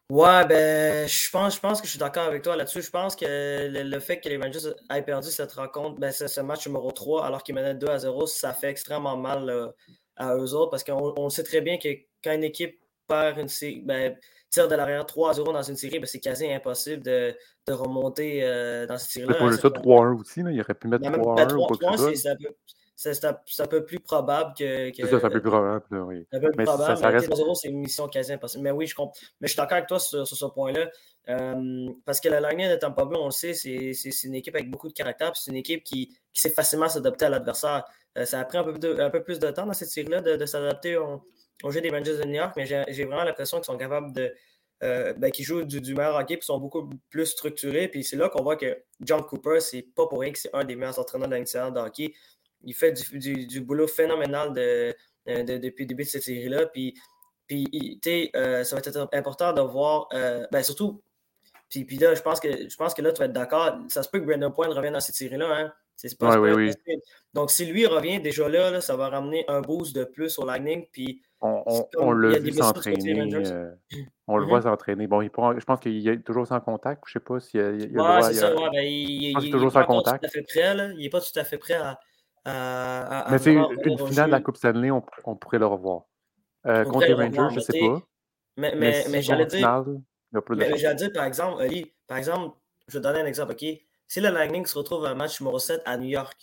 Ouais, 0.09 0.43
ben, 0.47 1.07
je 1.07 1.29
pense, 1.29 1.55
je 1.55 1.59
pense 1.59 1.81
que 1.81 1.85
je 1.85 1.91
suis 1.91 1.99
d'accord 1.99 2.23
avec 2.23 2.41
toi 2.41 2.55
là-dessus. 2.55 2.81
Je 2.81 2.89
pense 2.89 3.15
que 3.15 3.25
le, 3.69 3.99
fait 3.99 4.19
que 4.19 4.27
les 4.27 4.37
Rangers 4.37 4.71
aient 4.91 5.03
perdu 5.03 5.29
cette 5.29 5.51
rencontre, 5.51 5.99
ben, 5.99 6.11
ce 6.11 6.41
match 6.41 6.65
numéro 6.65 6.91
3, 6.91 7.25
alors 7.25 7.43
qu'ils 7.43 7.53
menaient 7.53 7.75
2 7.75 7.87
à 7.87 7.99
0, 7.99 8.25
ça 8.25 8.53
fait 8.53 8.69
extrêmement 8.69 9.17
mal 9.17 9.71
à 10.15 10.35
eux 10.35 10.53
autres 10.53 10.71
parce 10.71 10.83
qu'on 10.83 11.29
sait 11.29 11.43
très 11.43 11.61
bien 11.61 11.77
que 11.77 11.89
quand 12.23 12.33
une 12.33 12.43
équipe 12.43 12.79
perd 13.07 13.37
une 13.37 13.47
série, 13.47 13.81
ben, 13.85 14.15
tire 14.49 14.67
de 14.67 14.75
l'arrière 14.75 15.05
3 15.05 15.29
à 15.29 15.33
0 15.33 15.53
dans 15.53 15.61
une 15.61 15.75
série, 15.75 15.99
ben, 15.99 16.07
c'est 16.07 16.19
quasi 16.19 16.51
impossible 16.51 17.03
de, 17.03 17.35
de 17.67 17.73
remonter 17.73 18.43
euh, 18.43 18.87
dans 18.87 18.97
cette 18.97 19.11
série-là. 19.11 19.51
C'est 19.51 19.61
pas 19.61 19.69
3-1 19.69 20.19
aussi, 20.19 20.41
là. 20.41 20.51
il 20.51 20.59
aurait 20.59 20.73
pu 20.73 20.87
mettre 20.87 21.03
3-1 21.03 21.35
ben, 21.35 21.55
ou 21.55 21.65
quoi 21.67 21.95
que 21.95 22.15
ça 22.15 22.33
c'est 23.01 23.23
un, 23.23 23.65
peu 23.65 23.85
plus 23.85 24.01
probable 24.01 24.53
que. 24.57 24.91
c'est 24.93 25.03
ça, 25.03 25.19
c'est 25.19 25.25
un 25.25 25.29
peu 25.29 25.41
plus 25.41 25.49
probable, 25.49 25.85
oui. 26.01 26.27
C'est 26.29 26.37
un 26.37 26.41
peu 26.41 26.51
plus 26.51 26.65
probable. 26.65 26.97
Ça, 26.97 27.07
reste... 27.07 27.33
c'est 27.55 27.69
une 27.69 27.79
mission 27.79 28.09
quasi 28.09 28.33
impossible. 28.33 28.61
Mais 28.61 28.71
oui, 28.71 28.87
je 28.87 28.95
comprends. 28.95 29.13
Mais 29.39 29.47
je 29.47 29.53
suis 29.53 29.57
d'accord 29.57 29.77
avec 29.77 29.87
toi 29.87 29.99
sur, 29.99 30.27
ce 30.27 30.45
point-là. 30.47 30.89
Euh, 31.29 31.89
parce 32.05 32.19
que 32.19 32.27
la 32.27 32.41
ligne 32.51 32.69
de 32.69 32.75
Tampa 32.75 33.05
Bay, 33.05 33.15
on 33.17 33.25
le 33.25 33.31
sait, 33.31 33.53
c'est 33.53 33.93
une 34.25 34.35
équipe 34.35 34.53
avec 34.53 34.69
beaucoup 34.69 34.89
de 34.89 34.93
caractère. 34.93 35.33
C'est 35.37 35.49
une 35.49 35.57
équipe 35.57 35.85
qui, 35.85 36.07
qui 36.33 36.41
sait 36.41 36.49
facilement 36.49 36.89
s'adapter 36.89 37.23
à 37.25 37.29
l'adversaire. 37.29 37.85
Euh, 38.17 38.25
ça 38.25 38.41
a 38.41 38.43
pris 38.43 38.57
un 38.57 38.65
peu, 38.65 39.01
un 39.01 39.09
peu, 39.09 39.23
plus 39.23 39.39
de 39.39 39.49
temps 39.49 39.65
dans 39.65 39.73
cette 39.73 39.89
série-là 39.89 40.19
de, 40.19 40.45
s'adapter 40.45 40.97
au, 40.97 41.23
jeu 41.69 41.79
des 41.79 41.91
Rangers 41.91 42.17
de 42.17 42.25
New 42.25 42.33
York, 42.33 42.53
mais 42.57 42.65
j'ai 42.65 43.05
vraiment 43.05 43.23
l'impression 43.23 43.59
qu'ils 43.59 43.65
sont 43.65 43.77
capables 43.77 44.11
de. 44.11 44.33
Euh, 44.81 45.11
ben, 45.13 45.29
qui 45.29 45.43
jouent 45.43 45.65
du, 45.65 45.93
meilleur 45.93 46.15
hockey 46.15 46.35
et 46.35 46.41
sont 46.41 46.57
beaucoup 46.57 46.89
plus 47.09 47.25
structurés. 47.25 47.89
Puis 47.89 48.03
c'est 48.05 48.15
là 48.15 48.29
qu'on 48.29 48.43
voit 48.43 48.55
que 48.55 48.81
John 49.01 49.21
Cooper, 49.23 49.59
c'est 49.59 49.81
pas 49.81 50.07
pour 50.07 50.21
rien 50.21 50.31
que 50.31 50.39
c'est 50.39 50.53
un 50.53 50.63
des 50.63 50.77
meilleurs 50.77 50.99
entraîneurs 50.99 51.27
de 51.27 51.35
la 51.35 51.71
de 51.71 51.79
hockey 51.79 52.13
il 52.63 52.73
fait 52.73 52.91
du, 52.91 53.61
boulot 53.61 53.87
phénoménal 53.87 54.53
de, 54.53 54.95
depuis 55.25 55.83
le 55.83 55.87
début 55.87 56.03
de 56.03 56.09
cette 56.09 56.23
série-là. 56.23 56.67
Puis, 56.67 56.95
puis 57.47 57.99
euh, 58.35 58.63
ça 58.63 58.75
va 58.75 58.81
être 58.85 59.09
important 59.13 59.53
de 59.53 59.61
voir, 59.61 60.07
euh, 60.13 60.45
ben 60.51 60.61
surtout, 60.63 61.01
puis, 61.69 61.85
puis 61.85 61.97
là, 61.97 62.15
je 62.15 62.21
pense, 62.21 62.39
que, 62.39 62.69
je 62.69 62.75
pense 62.75 62.93
que 62.93 63.01
là, 63.01 63.11
tu 63.11 63.19
vas 63.19 63.25
être 63.25 63.33
d'accord. 63.33 63.77
Ça 63.89 64.01
se 64.01 64.09
peut 64.09 64.19
que 64.19 64.25
Brandon 64.25 64.51
Point 64.51 64.69
revienne 64.69 64.93
dans 64.93 64.99
cette 64.99 65.15
série-là. 65.15 65.55
Hein? 65.55 65.73
C'est 65.95 66.17
pas 66.17 66.39
oui, 66.39 66.51
oui. 66.51 66.71
Donc, 67.33 67.51
si 67.51 67.65
lui 67.65 67.85
revient 67.85 68.19
déjà 68.19 68.47
là, 68.47 68.79
ça 68.81 68.95
va 68.95 69.09
ramener 69.09 69.43
un 69.47 69.61
boost 69.61 69.95
de 69.95 70.05
plus 70.05 70.39
au 70.39 70.45
Lightning. 70.45 70.87
Puis, 70.91 71.21
on, 71.41 71.63
on, 71.97 72.11
l'a 72.11 72.39
vu 72.39 72.51
s'entraîner. 72.53 73.19
Euh, 73.33 73.71
on 74.27 74.37
le 74.37 74.45
voit 74.45 74.59
mm-hmm. 74.59 74.63
s'entraîner. 74.63 75.07
Bon, 75.07 75.21
il 75.21 75.29
je 75.29 75.65
pense 75.65 75.79
qu'il 75.79 76.07
est 76.07 76.23
toujours 76.23 76.47
sans 76.47 76.59
contact. 76.59 77.03
Je 77.05 77.17
ne 77.17 77.21
sais 77.21 77.25
pas 77.25 77.39
s'il 77.39 77.59
y 77.59 77.63
a. 77.63 77.71
Il, 77.71 77.99
ouais, 77.99 78.21
c'est 78.23 78.33
ça. 78.33 78.55
Ouais, 78.55 78.69
ben, 78.71 78.83
il, 78.83 79.37
il, 79.37 79.47
est 79.47 79.51
toujours 79.51 79.71
sans 79.71 79.85
contact? 79.85 80.25
il 80.33 80.97
n'est 80.97 81.09
pas 81.09 81.21
tout 81.21 81.39
à 81.39 81.43
fait 81.43 81.57
prêt 81.57 81.75
à, 81.75 81.99
mais 83.31 83.37
c'est 83.37 83.53
une 83.53 84.07
finale 84.07 84.27
de 84.27 84.31
la 84.31 84.41
Coupe 84.41 84.57
Stanley, 84.57 84.91
on, 84.91 85.03
on 85.25 85.35
pourrait 85.35 85.59
le 85.59 85.65
revoir. 85.65 86.03
Euh, 86.65 86.83
contre 86.83 87.07
les 87.07 87.13
Rangers, 87.13 87.47
je 87.51 87.55
ne 87.55 87.59
sais 87.59 87.79
pas. 87.79 88.01
Mais, 88.57 88.75
mais, 88.75 89.05
mais, 89.09 89.21
j'allais 89.21 89.45
dire. 89.45 89.85
mais, 90.31 90.77
j'allais 90.77 90.95
dire, 90.95 91.11
par 91.13 91.23
exemple, 91.23 91.61
Ali, 91.61 91.93
par 92.07 92.17
exemple, 92.17 92.57
je 92.87 92.97
vais 92.97 93.01
donner 93.01 93.21
un 93.21 93.25
exemple, 93.25 93.53
OK? 93.53 93.65
Si 94.07 94.19
le 94.19 94.29
Lightning 94.29 94.65
se 94.65 94.77
retrouve 94.77 95.05
à 95.05 95.11
un 95.11 95.15
match 95.15 95.39
numéro 95.39 95.59
7 95.59 95.81
à 95.85 95.97
New 95.97 96.09
York, 96.09 96.35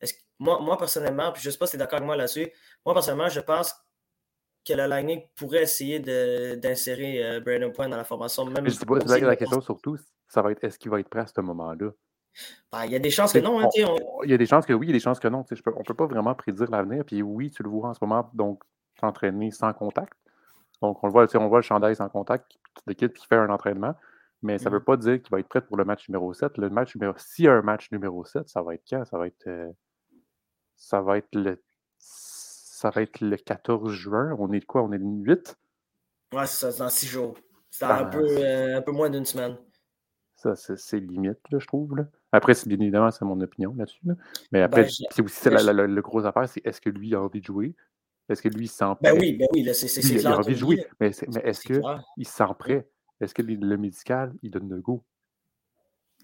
que, 0.00 0.06
moi, 0.38 0.58
moi, 0.60 0.76
personnellement, 0.76 1.30
puis 1.32 1.42
je 1.42 1.48
ne 1.48 1.52
sais 1.52 1.58
pas 1.58 1.66
si 1.66 1.72
tu 1.72 1.76
es 1.76 1.78
d'accord 1.78 1.98
avec 1.98 2.06
moi 2.06 2.16
là-dessus, 2.16 2.50
moi, 2.84 2.94
personnellement, 2.94 3.28
je 3.28 3.40
pense 3.40 3.74
que 4.66 4.72
le 4.72 4.86
Lightning 4.86 5.22
pourrait 5.36 5.62
essayer 5.62 6.00
d'insérer 6.00 7.24
euh, 7.24 7.40
Brandon 7.40 7.70
Point 7.70 7.88
dans 7.88 7.96
la 7.96 8.04
formation. 8.04 8.44
Même 8.46 8.64
mais 8.64 8.70
je 8.70 8.76
sais 8.76 8.86
pas, 8.86 8.98
la, 8.98 9.18
la 9.18 9.36
question 9.36 9.60
surtout, 9.60 9.96
ça 10.26 10.42
va 10.42 10.50
être 10.52 10.64
est-ce 10.64 10.78
qu'il 10.78 10.90
va 10.90 10.98
être 11.00 11.08
prêt 11.08 11.20
à 11.20 11.26
ce 11.26 11.40
moment-là? 11.40 11.90
Ben, 12.72 12.84
il 12.84 12.92
y 12.92 12.96
a 12.96 12.98
des 12.98 13.10
chances 13.10 13.32
que 13.32 13.38
non. 13.38 13.60
Hein, 13.60 13.68
il 14.24 14.30
y 14.30 14.34
a 14.34 14.38
des 14.38 14.46
chances 14.46 14.66
que 14.66 14.72
oui, 14.72 14.86
il 14.86 14.90
y 14.90 14.92
a 14.92 14.94
des 14.94 15.00
chances 15.00 15.20
que 15.20 15.28
non. 15.28 15.44
on 15.48 15.78
ne 15.78 15.84
peut 15.84 15.94
pas 15.94 16.06
vraiment 16.06 16.34
prédire 16.34 16.70
l'avenir. 16.70 17.04
Puis 17.04 17.22
oui, 17.22 17.50
tu 17.50 17.62
le 17.62 17.68
vois 17.68 17.88
en 17.88 17.94
ce 17.94 17.98
moment, 18.02 18.30
donc 18.34 18.62
s'entraîner 19.00 19.50
sans 19.50 19.72
contact. 19.72 20.14
Donc 20.82 21.02
on 21.02 21.06
le 21.06 21.12
voit, 21.12 21.26
on 21.36 21.48
voit 21.48 21.58
le 21.58 21.62
chandail 21.62 21.96
sans 21.96 22.08
contact, 22.08 22.58
l'équipe 22.86 23.12
qui 23.12 23.26
fait 23.26 23.36
un 23.36 23.50
entraînement. 23.50 23.94
Mais 24.42 24.58
ça 24.58 24.68
ne 24.68 24.74
veut 24.74 24.80
mm-hmm. 24.80 24.84
pas 24.84 24.96
dire 24.98 25.22
qu'il 25.22 25.30
va 25.30 25.40
être 25.40 25.48
prêt 25.48 25.62
pour 25.62 25.76
le 25.76 25.84
match 25.84 26.08
numéro 26.08 26.34
7. 26.34 26.58
Le 26.58 26.68
match 26.68 26.94
numéro 26.94 27.14
s'il 27.16 27.46
y 27.46 27.48
a 27.48 27.52
un 27.52 27.62
match 27.62 27.90
numéro 27.92 28.24
7, 28.24 28.48
ça 28.48 28.62
va 28.62 28.74
être 28.74 28.84
quand? 28.88 29.04
Ça 29.04 29.16
va 29.16 29.26
être 29.26 29.46
euh, 29.46 29.70
ça 30.76 31.00
va 31.00 31.18
être 31.18 31.34
le 31.34 31.62
ça 31.98 32.90
va 32.90 33.02
être 33.02 33.20
le 33.20 33.36
14 33.36 33.92
juin. 33.92 34.36
On 34.38 34.52
est 34.52 34.60
de 34.60 34.64
quoi? 34.66 34.82
On 34.82 34.92
est 34.92 34.98
le 34.98 35.04
8? 35.04 35.56
Ouais, 36.34 36.46
c'est 36.46 36.70
ça, 36.70 36.84
dans 36.84 36.90
six 36.90 37.06
jours. 37.06 37.34
C'est 37.70 37.84
un, 37.84 38.02
ben, 38.02 38.10
peu, 38.10 38.26
euh, 38.26 38.78
un 38.78 38.82
peu 38.82 38.92
moins 38.92 39.08
d'une 39.08 39.24
semaine. 39.24 39.56
Ça, 40.36 40.54
c'est 40.54 41.00
limite, 41.00 41.38
je 41.50 41.66
trouve. 41.66 41.96
Là. 41.96 42.04
Après, 42.34 42.52
bien 42.66 42.80
évidemment, 42.80 43.12
c'est 43.12 43.24
mon 43.24 43.40
opinion 43.40 43.72
là-dessus. 43.76 44.00
Mais 44.50 44.60
après, 44.60 44.82
ben, 44.82 44.90
c'est 44.90 45.22
aussi 45.22 45.48
le 45.48 46.00
gros 46.00 46.24
affaire, 46.26 46.48
c'est 46.48 46.66
est-ce 46.66 46.80
que 46.80 46.90
lui 46.90 47.14
a 47.14 47.20
envie 47.20 47.40
de 47.40 47.46
jouer? 47.46 47.74
Est-ce 48.28 48.42
que 48.42 48.48
lui, 48.48 48.64
il 48.64 48.68
sent 48.68 48.84
ben 48.86 48.94
prêt? 48.94 49.12
Ben 49.12 49.20
oui, 49.20 49.32
ben 49.34 49.46
oui, 49.52 49.70
c'est 49.72 50.00
clair. 50.00 50.20
Il 50.20 50.26
a 50.26 50.38
envie 50.38 50.54
de 50.54 50.58
jouer, 50.58 50.84
mais, 50.98 51.10
est-ce 51.10 51.60
qu'il 51.60 52.26
se 52.26 52.32
sent 52.32 52.44
prêt? 52.58 52.88
Est-ce 53.20 53.34
que 53.34 53.42
le 53.42 53.76
médical, 53.76 54.32
il 54.42 54.50
donne 54.50 54.68
le 54.68 54.80
go? 54.80 55.04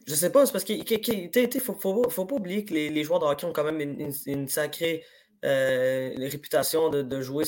Je 0.04 0.14
sais 0.16 0.32
pas, 0.32 0.46
c'est 0.46 0.52
parce 0.52 0.64
qu'il 0.64 0.78
ne 0.80 1.60
faut, 1.60 2.10
faut, 2.10 2.26
pas 2.26 2.34
oublier 2.34 2.64
que 2.64 2.74
les, 2.74 3.04
joueurs 3.04 3.20
de 3.20 3.26
hockey 3.26 3.46
ont 3.46 3.52
quand 3.52 3.70
même 3.70 3.80
une, 4.26 4.48
sacrée 4.48 5.04
euh, 5.44 6.12
réputation 6.16 6.88
de, 6.90 7.20
jouer 7.20 7.44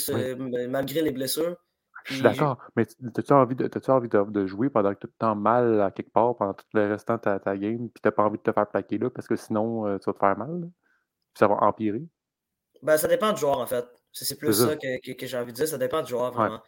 malgré 0.69 1.03
les 1.03 1.11
blessures. 1.11 1.57
Je 2.05 2.15
suis 2.15 2.23
d'accord, 2.23 2.59
mais 2.77 2.83
as-tu 2.83 3.33
envie, 3.33 3.55
de, 3.55 3.71
as 3.73 3.91
envie 3.91 4.09
de, 4.09 4.47
jouer 4.47 4.71
pendant 4.71 4.95
que 4.95 5.01
tu 5.01 5.07
te 5.07 5.13
sens 5.21 5.37
mal 5.37 5.81
à 5.81 5.91
quelque 5.91 6.11
part 6.11 6.37
pendant 6.37 6.55
tout 6.55 6.65
le 6.75 6.89
restant 6.89 7.17
de 7.17 7.21
ta, 7.21 7.39
ta 7.39 7.57
game, 7.57 7.89
puis 7.89 8.01
tu 8.03 8.09
n'as 8.09 8.13
pas 8.13 8.25
envie 8.25 8.39
de 8.39 8.43
te 8.43 8.53
faire 8.53 8.67
plaquer 8.67 8.99
là 8.99 9.11
parce 9.11 9.29
que 9.29 9.37
sinon 9.37 9.87
euh, 9.87 9.99
tu 9.99 10.07
vas 10.07 10.13
te 10.13 10.19
faire 10.19 10.37
mal? 10.37 10.61
Puis 10.61 11.39
ça 11.39 11.49
va 11.49 11.55
empirer? 11.63 12.03
Ben, 12.83 12.97
ça 12.97 13.09
dépend 13.09 13.33
du 13.33 13.41
joueur 13.41 13.59
en 13.59 13.67
fait. 13.67 13.87
C'est 14.13 14.39
plus 14.39 14.53
ça, 14.53 14.77
que, 14.77 15.13
que, 15.13 15.27
j'ai 15.27 15.39
envie 15.39 15.53
de 15.53 15.57
dire, 15.57 15.69
ça 15.69 15.79
dépend 15.79 16.03
du 16.03 16.11
joueur 16.11 16.33
vraiment. 16.33 16.61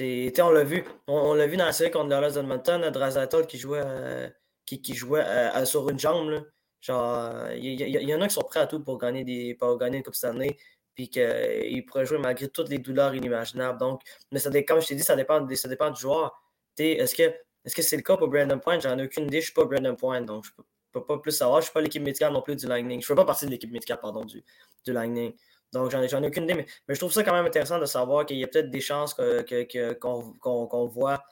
On 0.00 0.50
l'a 0.50 0.64
vu. 0.64 0.84
On, 1.06 1.34
l'a 1.34 1.46
vu 1.46 1.56
dans 1.56 1.64
la 1.64 1.72
série 1.72 1.90
contre 1.90 2.08
Dallas 2.08 2.36
Edmonton, 2.36 2.90
Drazatol 2.90 3.46
qui 3.46 3.58
jouait, 3.58 3.82
euh, 3.84 4.28
qui, 4.64 4.80
qui, 4.80 4.94
jouait 4.94 5.24
euh, 5.24 5.64
sur 5.64 5.88
une 5.90 5.98
jambe. 5.98 6.28
Là. 6.28 6.40
Genre, 6.80 7.50
il 7.52 7.80
y, 7.80 8.14
en 8.14 8.20
a 8.20 8.28
qui 8.28 8.34
sont 8.34 8.42
prêts 8.42 8.60
à 8.60 8.66
tout 8.66 8.82
pour 8.82 8.98
gagner 8.98 9.24
des 9.24 9.54
pour 9.54 9.78
gagner 9.78 9.98
une 9.98 10.02
Coupe 10.02 10.14
Stanley 10.14 10.56
puis 10.94 11.08
qu'il 11.08 11.84
pourrait 11.86 12.06
jouer 12.06 12.18
malgré 12.18 12.48
toutes 12.48 12.68
les 12.68 12.78
douleurs 12.78 13.14
inimaginables. 13.14 13.78
Donc, 13.78 14.02
mais 14.30 14.38
ça, 14.38 14.50
comme 14.62 14.80
je 14.80 14.88
t'ai 14.88 14.94
dit, 14.94 15.02
ça 15.02 15.16
dépend, 15.16 15.46
ça 15.54 15.68
dépend 15.68 15.90
du 15.90 16.00
joueur. 16.00 16.42
Est-ce 16.78 17.14
que 17.14 17.34
est-ce 17.64 17.74
que 17.74 17.82
c'est 17.82 17.96
le 17.96 18.02
cas 18.02 18.16
pour 18.16 18.28
Brandon 18.28 18.58
Point? 18.58 18.80
J'en 18.80 18.98
ai 18.98 19.04
aucune 19.04 19.24
idée, 19.24 19.40
je 19.40 19.42
ne 19.42 19.44
suis 19.46 19.52
pas 19.52 19.64
Brandon 19.64 19.94
Point, 19.94 20.22
donc 20.22 20.44
je 20.44 20.50
ne 20.58 20.64
peux, 20.92 21.04
pas 21.04 21.18
plus 21.18 21.32
savoir. 21.32 21.60
Je 21.60 21.62
ne 21.62 21.64
suis 21.66 21.72
pas 21.72 21.80
l'équipe 21.80 22.02
médicale 22.02 22.32
non 22.32 22.42
plus 22.42 22.56
du 22.56 22.66
Lightning. 22.66 23.00
Je 23.00 23.04
ne 23.04 23.08
fais 23.08 23.14
pas 23.14 23.24
partie 23.24 23.46
de 23.46 23.50
l'équipe 23.50 23.70
médicale, 23.70 24.00
pardon, 24.00 24.24
du, 24.24 24.42
du 24.84 24.92
Lightning. 24.92 25.32
Donc, 25.72 25.90
j'en 25.90 26.02
ai, 26.02 26.12
ai 26.12 26.26
aucune 26.26 26.44
idée, 26.44 26.54
mais, 26.54 26.66
je 26.88 26.98
trouve 26.98 27.12
ça 27.12 27.22
quand 27.22 27.32
même 27.32 27.46
intéressant 27.46 27.78
de 27.78 27.86
savoir 27.86 28.26
qu'il 28.26 28.36
y 28.36 28.44
a 28.44 28.46
peut-être 28.46 28.70
des 28.70 28.80
chances 28.80 29.14
qu'on 29.14 29.42
que, 29.42 30.86
voit 30.92 31.22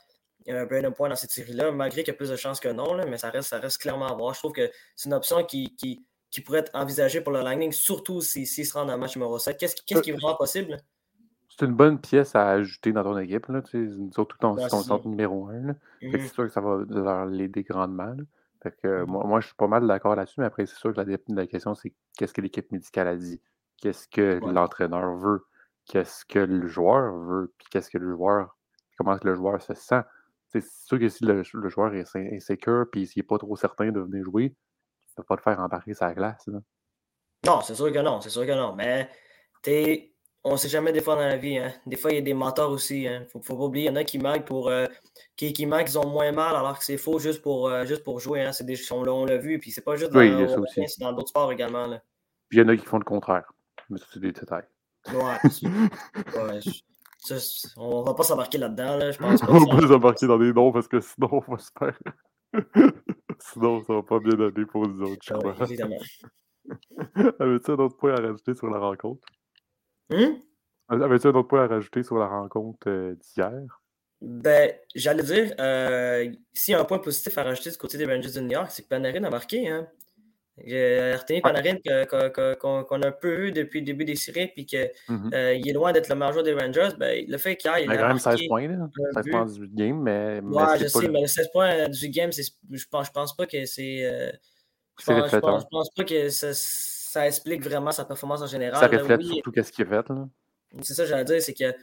un 0.48 0.64
Brandon 0.64 0.92
Point 0.92 1.10
dans 1.10 1.16
cette 1.16 1.30
série-là, 1.30 1.72
malgré 1.72 2.02
qu'il 2.02 2.12
y 2.12 2.14
a 2.14 2.16
plus 2.16 2.30
de 2.30 2.36
chances 2.36 2.60
que 2.60 2.68
non, 2.68 2.94
mais 3.06 3.18
ça 3.18 3.30
reste, 3.30 3.50
ça 3.50 3.58
reste 3.58 3.78
clairement 3.78 4.06
à 4.06 4.14
voir. 4.14 4.32
Je 4.32 4.38
trouve 4.38 4.52
que 4.52 4.70
c'est 4.96 5.08
une 5.08 5.14
option 5.14 5.44
qui, 5.44 5.76
qui, 5.76 6.02
qui 6.30 6.40
pourrait 6.40 6.60
être 6.60 6.70
envisagé 6.74 7.20
pour 7.20 7.32
le 7.32 7.40
Lightning, 7.40 7.72
surtout 7.72 8.20
s'il 8.20 8.46
si, 8.46 8.64
se 8.64 8.72
rend 8.72 8.84
dans 8.84 8.94
le 8.94 8.98
match 8.98 9.16
numéro 9.16 9.38
7. 9.38 9.56
Qu'est-ce 9.58 9.76
qui 9.82 10.10
est 10.10 10.12
vraiment 10.12 10.36
possible? 10.36 10.76
C'est 11.48 11.66
une 11.66 11.74
bonne 11.74 12.00
pièce 12.00 12.34
à 12.34 12.50
ajouter 12.50 12.92
dans 12.92 13.02
ton 13.02 13.18
équipe, 13.18 13.46
là, 13.48 13.60
surtout 14.12 14.38
ton, 14.38 14.54
ton 14.54 14.82
centre 14.82 15.06
numéro 15.08 15.48
1. 15.48 15.52
Mm-hmm. 15.52 15.76
C'est 16.12 16.28
sûr 16.28 16.44
que 16.44 16.52
ça 16.52 16.60
va 16.60 17.26
l'aider 17.26 17.64
grandement. 17.64 18.16
Fait 18.62 18.74
que, 18.80 18.86
mm-hmm. 18.86 19.06
moi, 19.06 19.24
moi, 19.26 19.40
je 19.40 19.46
suis 19.46 19.56
pas 19.56 19.66
mal 19.66 19.86
d'accord 19.86 20.14
là-dessus, 20.14 20.40
mais 20.40 20.46
après, 20.46 20.66
c'est 20.66 20.76
sûr 20.76 20.94
que 20.94 21.00
la, 21.00 21.16
la 21.28 21.46
question, 21.46 21.74
c'est 21.74 21.92
qu'est-ce 22.16 22.32
que 22.32 22.40
l'équipe 22.40 22.70
médicale 22.70 23.08
a 23.08 23.16
dit? 23.16 23.40
Qu'est-ce 23.78 24.06
que 24.08 24.40
l'entraîneur 24.46 25.16
veut? 25.16 25.46
Qu'est-ce 25.86 26.24
que 26.24 26.38
le 26.38 26.68
joueur 26.68 27.16
veut? 27.18 27.52
Puis 27.58 27.66
qu'est-ce 27.70 27.90
que 27.90 27.98
le 27.98 28.12
joueur, 28.12 28.56
comment 28.96 29.18
que 29.18 29.26
le 29.26 29.34
joueur 29.34 29.60
se 29.60 29.74
sent? 29.74 30.02
C'est 30.48 30.64
sûr 30.64 30.98
que 30.98 31.08
si 31.08 31.24
le, 31.24 31.42
joueur 31.42 31.94
est 31.94 32.16
insécure 32.16 32.86
puis 32.90 33.06
s'il 33.06 33.20
n'est 33.20 33.26
pas 33.26 33.38
trop 33.38 33.56
certain 33.56 33.90
de 33.90 34.00
venir 34.00 34.24
jouer, 34.24 34.54
ne 35.18 35.22
pas 35.22 35.36
le 35.36 35.42
faire 35.42 35.60
embarquer 35.60 35.94
sa 35.94 36.12
glace. 36.12 36.48
Non, 37.46 37.60
c'est 37.62 37.74
sûr 37.74 37.92
que 37.92 37.98
non, 37.98 38.20
c'est 38.20 38.30
sûr 38.30 38.46
que 38.46 38.52
non. 38.52 38.74
Mais 38.74 39.08
on 40.44 40.52
ne 40.52 40.56
sait 40.56 40.68
jamais 40.68 40.92
des 40.92 41.00
fois 41.00 41.16
dans 41.16 41.26
la 41.26 41.36
vie. 41.36 41.58
Hein. 41.58 41.72
Des 41.86 41.96
fois, 41.96 42.10
il 42.12 42.16
y 42.16 42.18
a 42.18 42.22
des 42.22 42.34
mentors 42.34 42.70
aussi. 42.70 43.02
Il 43.02 43.08
hein. 43.08 43.20
ne 43.20 43.40
faut, 43.40 43.56
pas 43.56 43.64
oublier, 43.64 43.86
il 43.86 43.88
y 43.88 43.90
en 43.90 43.96
a 43.96 44.04
qui 44.04 44.18
manquent 44.18 44.46
pour 44.46 44.68
euh, 44.68 44.86
qui, 45.36 45.52
qui 45.52 45.66
manquent, 45.66 45.90
ils 45.90 45.98
ont 45.98 46.08
moins 46.08 46.32
mal 46.32 46.54
alors 46.56 46.78
que 46.78 46.84
c'est 46.84 46.96
faux 46.96 47.18
juste 47.18 47.42
pour, 47.42 47.68
euh, 47.68 47.84
juste 47.84 48.04
pour 48.04 48.20
jouer. 48.20 48.42
Hein. 48.42 48.50
Des, 48.60 48.76
on, 48.92 49.06
on 49.06 49.24
l'a 49.24 49.38
vu. 49.38 49.58
Puis 49.58 49.70
c'est 49.70 49.84
pas 49.84 49.96
juste 49.96 50.12
dans, 50.12 50.20
oui, 50.20 50.32
c'est 50.86 51.00
dans 51.00 51.12
d'autres 51.12 51.28
sports 51.28 51.52
également. 51.52 51.86
Là. 51.86 52.02
Puis 52.48 52.58
il 52.58 52.62
y 52.62 52.64
en 52.64 52.68
a 52.68 52.76
qui 52.76 52.86
font 52.86 52.98
le 52.98 53.04
contraire. 53.04 53.52
Mais 53.88 53.98
c'est 54.12 54.20
des 54.20 54.32
détails. 54.32 54.66
Ouais, 55.08 55.38
ouais 56.36 56.60
on 57.76 58.02
va 58.02 58.14
pas 58.14 58.22
s'embarquer 58.22 58.58
là-dedans. 58.58 58.96
Là, 58.96 59.10
je 59.10 59.18
pense 59.18 59.40
on 59.48 59.58
va 59.58 59.80
pas 59.80 59.88
s'embarquer 59.88 60.26
dans 60.26 60.38
des 60.38 60.52
noms 60.52 60.72
parce 60.72 60.88
que 60.88 61.00
sinon 61.00 61.28
on 61.32 61.52
va 61.52 61.58
se 61.58 61.70
faire. 61.78 61.98
Sinon, 63.40 63.82
ça 63.84 63.94
va 63.94 64.02
pas 64.02 64.18
bien 64.18 64.38
aller 64.38 64.66
pour 64.66 64.86
nous 64.86 65.02
autres, 65.02 65.22
je 65.22 65.32
crois. 65.32 65.54
évidemment. 65.64 65.98
Avais-tu 67.40 67.70
un 67.70 67.78
autre 67.78 67.96
point 67.96 68.14
à 68.14 68.20
rajouter 68.20 68.54
sur 68.54 68.68
la 68.68 68.78
rencontre? 68.78 69.26
Hum? 70.12 70.38
Avais-tu 70.88 71.26
un 71.28 71.34
autre 71.34 71.48
point 71.48 71.64
à 71.64 71.66
rajouter 71.66 72.02
sur 72.02 72.18
la 72.18 72.26
rencontre 72.26 72.88
euh, 72.88 73.14
d'hier? 73.14 73.80
Ben, 74.20 74.72
j'allais 74.94 75.22
dire, 75.22 75.54
euh, 75.58 76.30
s'il 76.52 76.72
y 76.72 76.74
a 76.74 76.80
un 76.80 76.84
point 76.84 76.98
positif 76.98 77.38
à 77.38 77.42
rajouter 77.44 77.70
du 77.70 77.76
côté 77.78 77.96
des 77.96 78.04
Rangers 78.04 78.32
de 78.32 78.40
New 78.40 78.50
York, 78.50 78.70
c'est 78.70 78.82
que 78.82 78.88
Panarin 78.88 79.24
a 79.24 79.30
marqué. 79.30 79.68
Hein? 79.68 79.88
Artemi 81.14 81.40
Panarin 81.40 81.76
qu'on 82.86 83.02
a 83.02 83.06
un 83.06 83.12
peu 83.12 83.34
vu 83.34 83.52
depuis 83.52 83.80
le 83.80 83.86
début 83.86 84.04
des 84.04 84.16
séries, 84.16 84.48
puis 84.48 84.66
qu'il 84.66 84.90
mm-hmm. 85.08 85.34
euh, 85.34 85.62
est 85.64 85.72
loin 85.72 85.92
d'être 85.92 86.08
le 86.08 86.14
meilleur 86.14 86.32
joueur 86.32 86.44
des 86.44 86.54
Rangers, 86.54 86.90
ben, 86.98 87.24
le 87.26 87.38
fait 87.38 87.56
qu'il 87.56 87.70
il 87.82 87.90
a 87.90 87.96
quand 87.96 88.08
même 88.08 88.18
16 88.18 88.40
points, 88.48 88.68
là. 88.68 88.88
16 89.14 89.24
points 89.30 89.46
18 89.46 89.74
games, 89.74 90.00
mais. 90.00 90.40
mais 90.40 90.56
ouais, 90.56 90.78
je 90.78 90.86
sais, 90.86 91.08
mais 91.08 91.22
le 91.22 91.26
16 91.26 91.50
points 91.52 91.88
18 91.88 92.10
games, 92.10 92.30
je 92.32 92.84
pense, 92.90 93.06
je 93.06 93.12
pense 93.12 93.36
pas 93.36 93.46
que 93.46 93.64
c'est. 93.64 94.04
Euh, 94.04 94.30
je, 94.98 95.06
pense, 95.06 95.30
je, 95.30 95.36
pense, 95.38 95.64
pense, 95.70 95.90
pas 95.90 96.04
que 96.04 96.28
ça, 96.28 96.50
ça, 96.52 97.26
explique 97.26 97.62
vraiment 97.62 97.92
sa 97.92 98.04
performance 98.04 98.42
en 98.42 98.46
général. 98.46 98.78
Ça 98.78 98.86
reflète 98.86 99.22
surtout 99.22 99.52
qu'est-ce 99.52 99.72
qu'il 99.72 99.86
a 99.86 100.02
fait. 100.02 100.12
C'est 100.82 100.94
ça 100.94 101.04
que 101.04 101.08
j'allais 101.08 101.24
dire, 101.24 101.42
c'est 101.42 101.54
que. 101.54 101.74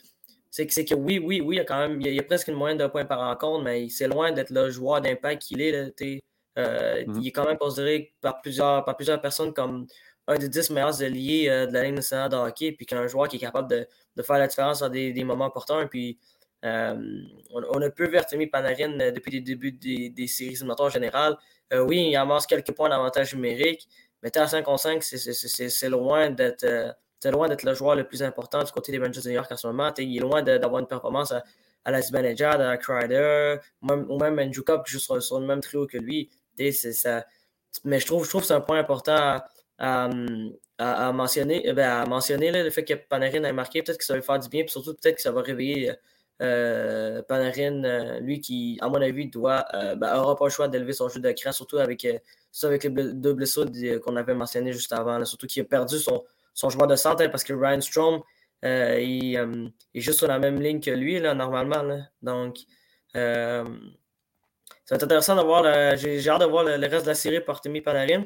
C'est 0.50 0.65
que, 0.65 0.81
que, 0.81 0.96
oui, 0.96 1.19
oui, 1.19 1.41
oui, 1.41 1.55
il 1.55 1.57
y 1.57 1.62
a 1.62 1.65
quand 1.65 1.77
même 1.77 2.00
il 2.01 2.07
y 2.07 2.19
a, 2.19 2.24
presque 2.24 2.48
une 2.48 2.55
moyenne 2.55 2.77
de 2.77 2.88
points 2.88 3.05
par 3.05 3.19
rencontre, 3.19 3.63
mais 3.63 3.89
c'est 3.89 4.07
loin 4.07 4.31
d'être 4.31 4.50
le 4.50 4.69
joueur 4.69 5.01
d'impact 5.01 5.41
qu'il 5.41 5.62
est. 5.62 5.72
Là, 5.72 5.89
euh, 6.58 7.04
mmh. 7.06 7.20
Il 7.22 7.28
est 7.28 7.32
quand 7.32 7.46
même 7.46 7.58
considéré 7.58 8.14
par 8.22 8.42
plusieurs, 8.42 8.84
par 8.84 8.96
plusieurs 8.96 9.22
personnes 9.22 9.54
comme 9.54 9.86
un 10.28 10.38
des 10.38 10.50
dix 10.50 10.70
meilleurs 10.70 11.02
alliés 11.02 11.48
euh, 11.50 11.68
de 11.68 11.74
la 11.74 11.84
Ligue 11.84 11.96
nationale 11.96 12.30
de 12.30 12.36
hockey, 12.36 12.72
puis 12.72 12.86
qu'un 12.86 13.08
joueur 13.08 13.28
qui 13.28 13.38
est 13.38 13.40
capable 13.40 13.70
de, 13.70 13.88
de, 14.16 14.22
faire 14.24 14.38
la 14.38 14.48
différence 14.48 14.80
dans 14.80 14.90
des, 14.90 15.14
des 15.14 15.24
moments 15.24 15.46
importants. 15.46 15.86
Puis, 15.88 16.18
euh, 16.66 17.22
on, 17.52 17.82
a 17.82 17.90
peu 17.92 18.08
vu 18.08 18.18
Artemi 18.18 18.48
Panarin 18.48 19.12
depuis 19.12 19.32
le 19.32 19.42
début 19.42 19.72
des, 19.72 20.10
des 20.10 20.28
séries 20.28 20.54
éliminatoires 20.54 20.88
en 20.88 20.92
général. 20.92 21.38
oui, 21.72 22.10
il 22.10 22.16
amasse 22.16 22.48
quelques 22.48 22.72
points 22.72 22.90
d'avantage 22.90 23.36
numérique, 23.36 23.88
mais 24.24 24.36
à 24.36 24.48
5 24.48 24.64
contre 24.64 24.82
5, 24.82 25.04
c'est 25.04 25.90
loin 25.90 26.32
d'être 26.32 26.66
loin 27.26 27.48
d'être 27.48 27.64
le 27.64 27.74
joueur 27.74 27.96
le 27.96 28.08
plus 28.08 28.24
important 28.24 28.64
du 28.64 28.72
côté 28.72 28.92
des 28.92 29.00
Rangers 29.00 29.22
de 29.22 29.28
New 29.28 29.36
York 29.36 29.52
en 29.52 29.58
ce 29.58 29.68
moment. 29.68 29.92
il 29.98 30.18
est 30.18 30.20
loin 30.20 30.42
d'avoir 30.42 30.80
une 30.80 30.88
performance 30.88 31.32
à, 31.32 31.44
la 31.92 32.02
Zibanejad, 32.02 32.60
à 32.60 32.76
Crider, 32.78 33.58
ou 33.82 33.88
même, 33.88 34.06
ou 34.10 34.18
même 34.20 34.40
Andrew 34.40 34.64
Cup 34.64 34.84
qui 34.86 34.94
joue 34.94 35.00
sur, 35.00 35.22
sur, 35.22 35.40
le 35.40 35.46
même 35.46 35.62
trio 35.62 35.88
que 35.88 35.98
lui 35.98 36.30
mais 37.84 38.00
je 38.00 38.06
trouve, 38.06 38.24
je 38.24 38.30
trouve 38.30 38.42
que 38.42 38.48
c'est 38.48 38.54
un 38.54 38.62
point 38.62 38.80
important 38.80 39.42
à, 39.78 40.10
mentionner, 41.12 41.74
ben, 41.74 41.90
à 41.90 42.06
mentionner 42.06 42.52
le 42.52 42.70
fait 42.70 42.84
que 42.84 42.94
Panarin 42.94 43.44
a 43.44 43.54
marqué. 43.54 43.82
Peut-être 43.84 43.98
que 43.98 44.06
ça 44.06 44.16
va 44.16 44.22
faire 44.22 44.40
du 44.40 44.50
bien, 44.50 44.64
puis 44.64 44.72
surtout 44.72 44.94
peut-être 44.94 45.16
que 45.16 45.22
ça 45.22 45.32
va 45.32 45.42
réveiller 45.42 45.94
euh, 46.42 47.22
Panarin, 47.24 47.84
euh, 47.84 48.20
lui 48.20 48.42
qui, 48.42 48.78
à 48.82 48.90
mon 48.90 49.02
avis, 49.02 49.28
doit, 49.28 49.66
euh, 49.74 49.96
ben, 49.96 50.16
aura 50.18 50.36
pas 50.36 50.46
le 50.46 50.52
choix 50.52 50.68
d'élever 50.68 50.94
son 50.94 51.10
jeu 51.10 51.20
de 51.20 51.32
cran, 51.32 51.52
surtout 51.52 51.78
avec, 51.78 52.06
avec 52.64 52.84
les 52.84 52.90
deux 52.90 53.34
blessures 53.34 53.66
qu'on 54.04 54.16
avait 54.16 54.36
mentionné 54.36 54.72
juste 54.74 54.94
avant. 54.94 55.24
surtout 55.26 55.48
qu'il 55.48 55.62
a 55.64 55.66
perdu 55.66 55.98
son, 55.98 56.24
son 56.54 56.70
joueur 56.70 56.88
de 56.88 56.96
centre 56.96 57.24
hein, 57.24 57.30
parce 57.30 57.44
que 57.44 57.54
Ryan 57.54 57.82
Strom, 57.82 58.22
il, 58.64 59.36
est 59.94 60.00
juste 60.00 60.20
sur 60.20 60.28
la 60.28 60.40
même 60.40 60.60
ligne 60.62 60.80
que 60.80 60.92
lui, 60.92 61.20
là, 61.20 61.34
normalement. 61.34 61.84
Donc, 62.22 62.58
ça 64.88 64.96
va 64.96 64.98
être 64.98 65.03
intéressant 65.03 65.36
de 65.36 65.41
voir. 65.41 65.63
J'ai 65.98 66.29
hâte 66.29 66.39
de 66.39 66.46
voir 66.46 66.63
le, 66.63 66.88
reste 66.88 67.03
de 67.03 67.10
la 67.10 67.15
série 67.15 67.41
pour 67.41 67.56
Artemi 67.56 67.82
Panarin. 67.82 68.24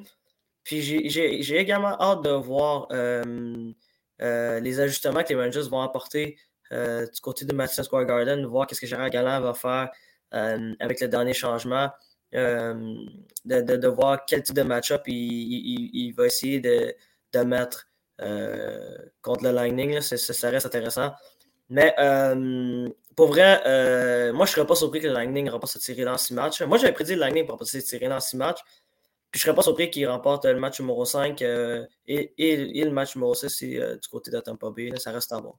Puis 0.64 0.80
j'ai 1.10 1.58
également 1.58 2.00
hâte 2.00 2.22
de 2.24 2.30
voir 2.30 2.88
euh, 2.92 3.74
euh, 4.22 4.60
les 4.60 4.80
ajustements 4.80 5.24
que 5.24 5.30
les 5.30 5.44
Rangers 5.44 5.68
vont 5.68 5.82
apporter 5.82 6.38
euh, 6.72 7.08
du 7.08 7.20
côté 7.20 7.46
de 7.46 7.54
Madison 7.56 7.82
Square 7.82 8.06
Garden, 8.06 8.46
voir 8.46 8.68
qu'est-ce 8.68 8.80
que 8.80 8.86
Gérard 8.86 9.10
Galland 9.10 9.42
va 9.42 9.56
faire 9.56 9.90
avec 10.32 11.02
le 11.02 11.08
dernier 11.08 11.34
changement, 11.34 11.90
de, 12.32 13.88
voir 13.88 14.24
quel 14.26 14.44
type 14.44 14.56
de 14.56 14.62
match-up 14.62 15.02
il, 15.08 16.14
va 16.16 16.28
essayer 16.28 16.60
de, 16.60 17.44
mettre 17.44 17.88
contre 19.24 19.46
le 19.46 19.52
Lightning. 19.52 20.00
Ça, 20.00 20.50
reste 20.52 20.68
intéressant. 20.68 21.12
Mais 21.70 21.96
pour 23.22 23.28
vrai, 23.28 23.62
euh, 23.68 24.34
moi, 24.34 24.48
je 24.48 24.54
ne 24.54 24.56
serais 24.56 24.66
pas 24.66 24.74
surpris 24.74 25.00
que 25.00 25.06
le 25.06 25.14
Lightning 25.14 25.48
remporte 25.48 25.74
cette 25.74 25.84
série 25.84 26.04
dans 26.04 26.18
six 26.18 26.34
matchs. 26.34 26.64
Moi, 26.64 26.80
j'avais 26.80 26.92
prédit 26.92 27.14
le 27.14 27.20
Lightning 27.20 27.44
pour 27.44 27.52
remporter 27.52 27.80
cette 27.80 27.86
série 27.86 28.08
dans 28.10 28.20
six 28.20 28.36
matchs. 28.36 28.64
Puis 29.30 29.40
je 29.40 29.42
ne 29.42 29.42
serais 29.44 29.56
pas 29.56 29.62
surpris 29.62 29.92
qu'il 29.92 30.08
remporte 30.08 30.46
le 30.46 30.60
match 30.60 30.80
numéro 30.80 31.06
5 31.06 31.40
euh, 31.44 31.86
et, 32.08 32.34
et, 32.40 32.84
le 32.84 32.90
match 32.90 33.16
numéro 33.16 33.36
6 33.36 33.78
euh, 33.78 33.96
du 33.98 34.08
côté 34.08 34.32
de 34.32 34.40
Tampa 34.40 34.72
Bay. 34.72 34.90
ça 34.98 35.12
reste 35.12 35.32
à 35.34 35.40
voir. 35.40 35.54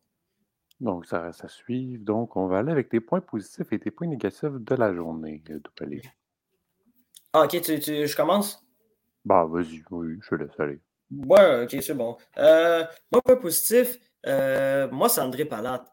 Donc, 0.80 1.06
ça 1.06 1.20
reste 1.20 1.44
à 1.44 1.48
suivre. 1.48 2.02
Donc, 2.04 2.34
on 2.34 2.48
va 2.48 2.58
aller 2.58 2.72
avec 2.72 2.88
tes 2.88 2.98
points 2.98 3.20
positifs 3.20 3.72
et 3.72 3.78
tes 3.78 3.92
points 3.92 4.08
négatifs 4.08 4.42
de 4.42 4.74
la 4.74 4.92
journée, 4.92 5.40
Dupalé. 5.46 6.02
Ah, 7.32 7.44
ok, 7.44 7.60
tu, 7.60 7.78
tu, 7.78 8.08
je 8.08 8.16
commence? 8.16 8.60
Bah, 9.24 9.46
vas-y, 9.48 9.84
oui, 9.92 10.18
je 10.28 10.34
laisse 10.34 10.58
aller. 10.58 10.80
Ouais, 11.12 11.62
ok, 11.62 11.76
c'est 11.80 11.94
bon. 11.94 12.16
mon 12.36 13.20
point 13.20 13.36
positif, 13.36 14.00
moi, 14.26 15.08
c'est 15.08 15.20
André 15.20 15.44
Palat. 15.44 15.84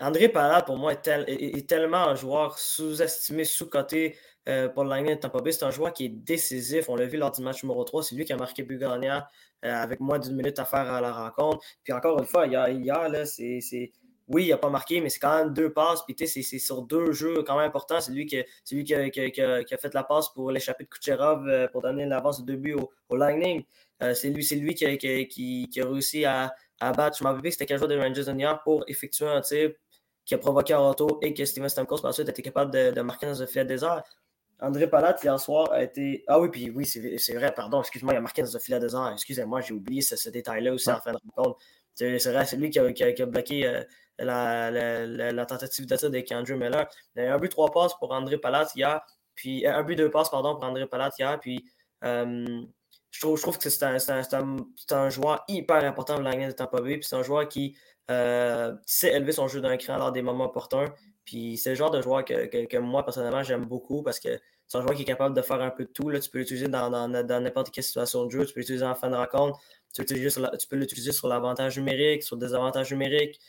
André 0.00 0.28
Palat, 0.28 0.62
pour 0.62 0.76
moi, 0.76 0.92
est, 0.92 1.68
tellement 1.68 2.08
un 2.08 2.14
joueur 2.14 2.58
sous-estimé, 2.58 3.44
sous-coté 3.44 4.16
euh, 4.48 4.68
pour 4.68 4.84
le 4.84 4.90
Lightning 4.90 5.16
de 5.16 5.20
Tampa 5.20 5.40
Bay. 5.40 5.50
C'est 5.50 5.64
un 5.64 5.70
joueur 5.70 5.92
qui 5.92 6.04
est 6.04 6.08
décisif. 6.08 6.88
On 6.88 6.94
l'a 6.94 7.06
vu 7.06 7.18
lors 7.18 7.32
du 7.32 7.42
match 7.42 7.64
numéro 7.64 7.82
3. 7.82 8.04
C'est 8.04 8.14
lui 8.14 8.24
qui 8.24 8.32
a 8.32 8.36
marqué 8.36 8.62
but 8.62 8.78
gagnant 8.78 9.22
avec 9.62 9.98
moins 9.98 10.20
d'une 10.20 10.36
minute 10.36 10.58
à 10.60 10.64
faire 10.64 10.92
à 10.92 11.00
la 11.00 11.12
rencontre. 11.12 11.64
Puis 11.82 11.92
encore 11.92 12.18
une 12.20 12.26
fois, 12.26 12.46
là, 12.46 13.26
c'est 13.26 13.92
oui, 14.28 14.44
il 14.44 14.50
n'a 14.50 14.58
pas 14.58 14.68
marqué, 14.68 15.00
mais 15.00 15.08
c'est 15.08 15.20
quand 15.20 15.36
même 15.36 15.54
deux 15.54 15.72
passes. 15.72 16.04
Puis 16.04 16.14
c'est 16.28 16.42
sur 16.58 16.82
deux 16.82 17.12
jeux 17.12 17.42
quand 17.42 17.56
même 17.56 17.66
importants. 17.66 18.00
C'est 18.00 18.12
lui, 18.12 18.26
qui, 18.26 18.36
a, 18.38 18.44
fait 19.78 19.94
la 19.94 20.04
passe 20.04 20.28
pour 20.28 20.52
l'échapper 20.52 20.84
de 20.84 20.88
Kucherov 20.88 21.68
pour 21.72 21.82
donner 21.82 22.06
l'avance 22.06 22.44
de 22.44 22.52
deux 22.52 22.58
buts 22.58 22.76
au, 23.08 23.16
Lightning. 23.16 23.64
c'est 24.00 24.30
lui, 24.30 24.46
lui 24.60 24.74
qui, 24.74 24.84
a, 24.84 25.84
réussi 25.84 26.24
à, 26.24 26.52
battre. 26.80 27.18
Je 27.18 27.24
m'en 27.24 27.32
rappelle 27.32 27.50
c'était 27.50 27.66
quel 27.66 27.78
joueur 27.78 27.88
des 27.88 27.98
Rangers 27.98 28.24
de 28.24 28.32
New 28.32 28.48
pour 28.62 28.84
effectuer 28.86 29.26
un 29.26 29.40
tir 29.40 29.70
qui 30.28 30.34
a 30.34 30.38
provoqué 30.38 30.74
retour 30.74 31.18
et 31.22 31.32
que 31.32 31.42
Steven 31.46 31.70
Stamkos, 31.70 32.02
par 32.02 32.12
suite, 32.12 32.28
a 32.28 32.30
été 32.30 32.42
capable 32.42 32.70
de, 32.70 33.00
marquer 33.00 33.26
dans 33.26 33.42
un 33.42 33.46
filet 33.46 33.64
désert. 33.64 34.04
André 34.60 34.86
Palat, 34.86 35.16
hier 35.22 35.40
soir, 35.40 35.72
a 35.72 35.82
été. 35.82 36.22
Ah 36.26 36.38
oui, 36.38 36.50
puis 36.50 36.68
oui, 36.68 36.84
c'est 36.84 37.34
vrai, 37.34 37.54
pardon, 37.54 37.80
excuse-moi, 37.80 38.12
il 38.12 38.18
a 38.18 38.20
marqué 38.20 38.42
dans 38.42 38.54
un 38.54 38.60
filet 38.60 38.78
désert. 38.78 39.10
Excusez-moi, 39.14 39.62
j'ai 39.62 39.72
oublié 39.72 40.02
ce, 40.02 40.28
détail-là 40.28 40.74
aussi 40.74 40.90
en 40.90 41.00
fin 41.00 41.12
de 41.12 41.18
rencontre. 41.34 41.58
C'est 41.94 42.18
vrai, 42.30 42.44
c'est 42.44 42.58
lui 42.58 42.68
qui 42.68 42.78
a, 42.78 42.92
qui 42.92 43.24
bloqué 43.24 43.66
euh, 43.66 43.82
la, 44.18 44.70
la, 44.70 45.32
la, 45.32 45.46
tentative 45.46 45.86
de 45.86 45.96
tir 45.96 46.08
avec 46.08 46.30
Andrew 46.30 46.56
Miller. 46.56 46.86
Il 47.16 47.22
y 47.22 47.26
a 47.26 47.34
un 47.34 47.38
but, 47.38 47.48
trois 47.48 47.70
passes 47.72 47.94
pour 47.98 48.12
André 48.12 48.36
Palat 48.36 48.68
hier, 48.76 49.00
puis 49.34 49.66
euh, 49.66 49.74
un 49.74 49.82
but, 49.82 49.96
deux 49.96 50.10
passes, 50.10 50.28
pardon, 50.28 50.56
pour 50.56 50.64
André 50.64 50.86
Palat 50.86 51.10
hier, 51.18 51.40
puis. 51.40 51.64
Euh, 52.04 52.62
je 53.10 53.20
trouve, 53.20 53.36
je 53.36 53.42
trouve 53.42 53.58
que 53.58 53.70
c'est 53.70 53.82
un, 53.84 53.96
un, 53.96 54.56
un, 54.90 55.10
joueur 55.10 55.44
hyper 55.48 55.84
important 55.84 56.14
pour 56.14 56.22
la 56.22 56.34
de 56.34 56.52
Tampa 56.52 56.80
Bay. 56.80 57.00
C'est 57.02 57.16
un 57.16 57.22
joueur 57.22 57.48
qui 57.48 57.76
euh, 58.10 58.74
sait 58.86 59.14
élever 59.14 59.32
son 59.32 59.48
jeu 59.48 59.60
d'un 59.60 59.76
cran 59.76 59.96
lors 59.96 60.12
des 60.12 60.22
moments 60.22 60.46
opportuns. 60.46 60.92
Puis 61.24 61.58
c'est 61.58 61.70
le 61.70 61.76
genre 61.76 61.90
de 61.90 62.00
joueur 62.00 62.24
que, 62.24 62.46
que, 62.66 62.76
moi, 62.78 63.04
personnellement, 63.04 63.42
j'aime 63.42 63.66
beaucoup 63.66 64.02
parce 64.02 64.18
que 64.18 64.38
c'est 64.66 64.78
un 64.78 64.82
joueur 64.82 64.94
qui 64.94 65.02
est 65.02 65.06
capable 65.06 65.34
de 65.34 65.42
faire 65.42 65.60
un 65.60 65.70
peu 65.70 65.84
de 65.84 65.90
tout. 65.90 66.10
Là. 66.10 66.20
Tu 66.20 66.30
peux 66.30 66.38
l'utiliser 66.38 66.68
dans 66.68 67.08
n'importe 67.08 67.70
quelle 67.70 67.84
situation 67.84 68.24
de 68.26 68.30
jeu. 68.30 68.46
Tu 68.46 68.54
peux 68.54 68.60
l'utiliser 68.60 68.84
en 68.84 68.94
fin 68.94 69.10
de 69.10 69.16
rencontre. 69.16 69.58
Tu, 69.94 70.04
peux 70.04 70.76
l'utiliser 70.76 71.12
sur 71.12 71.28
l'avantage 71.28 71.78
numérique, 71.78 72.22
sur 72.22 72.36
le 72.36 72.40
désavantage 72.40 72.92
numérique. 72.92 73.40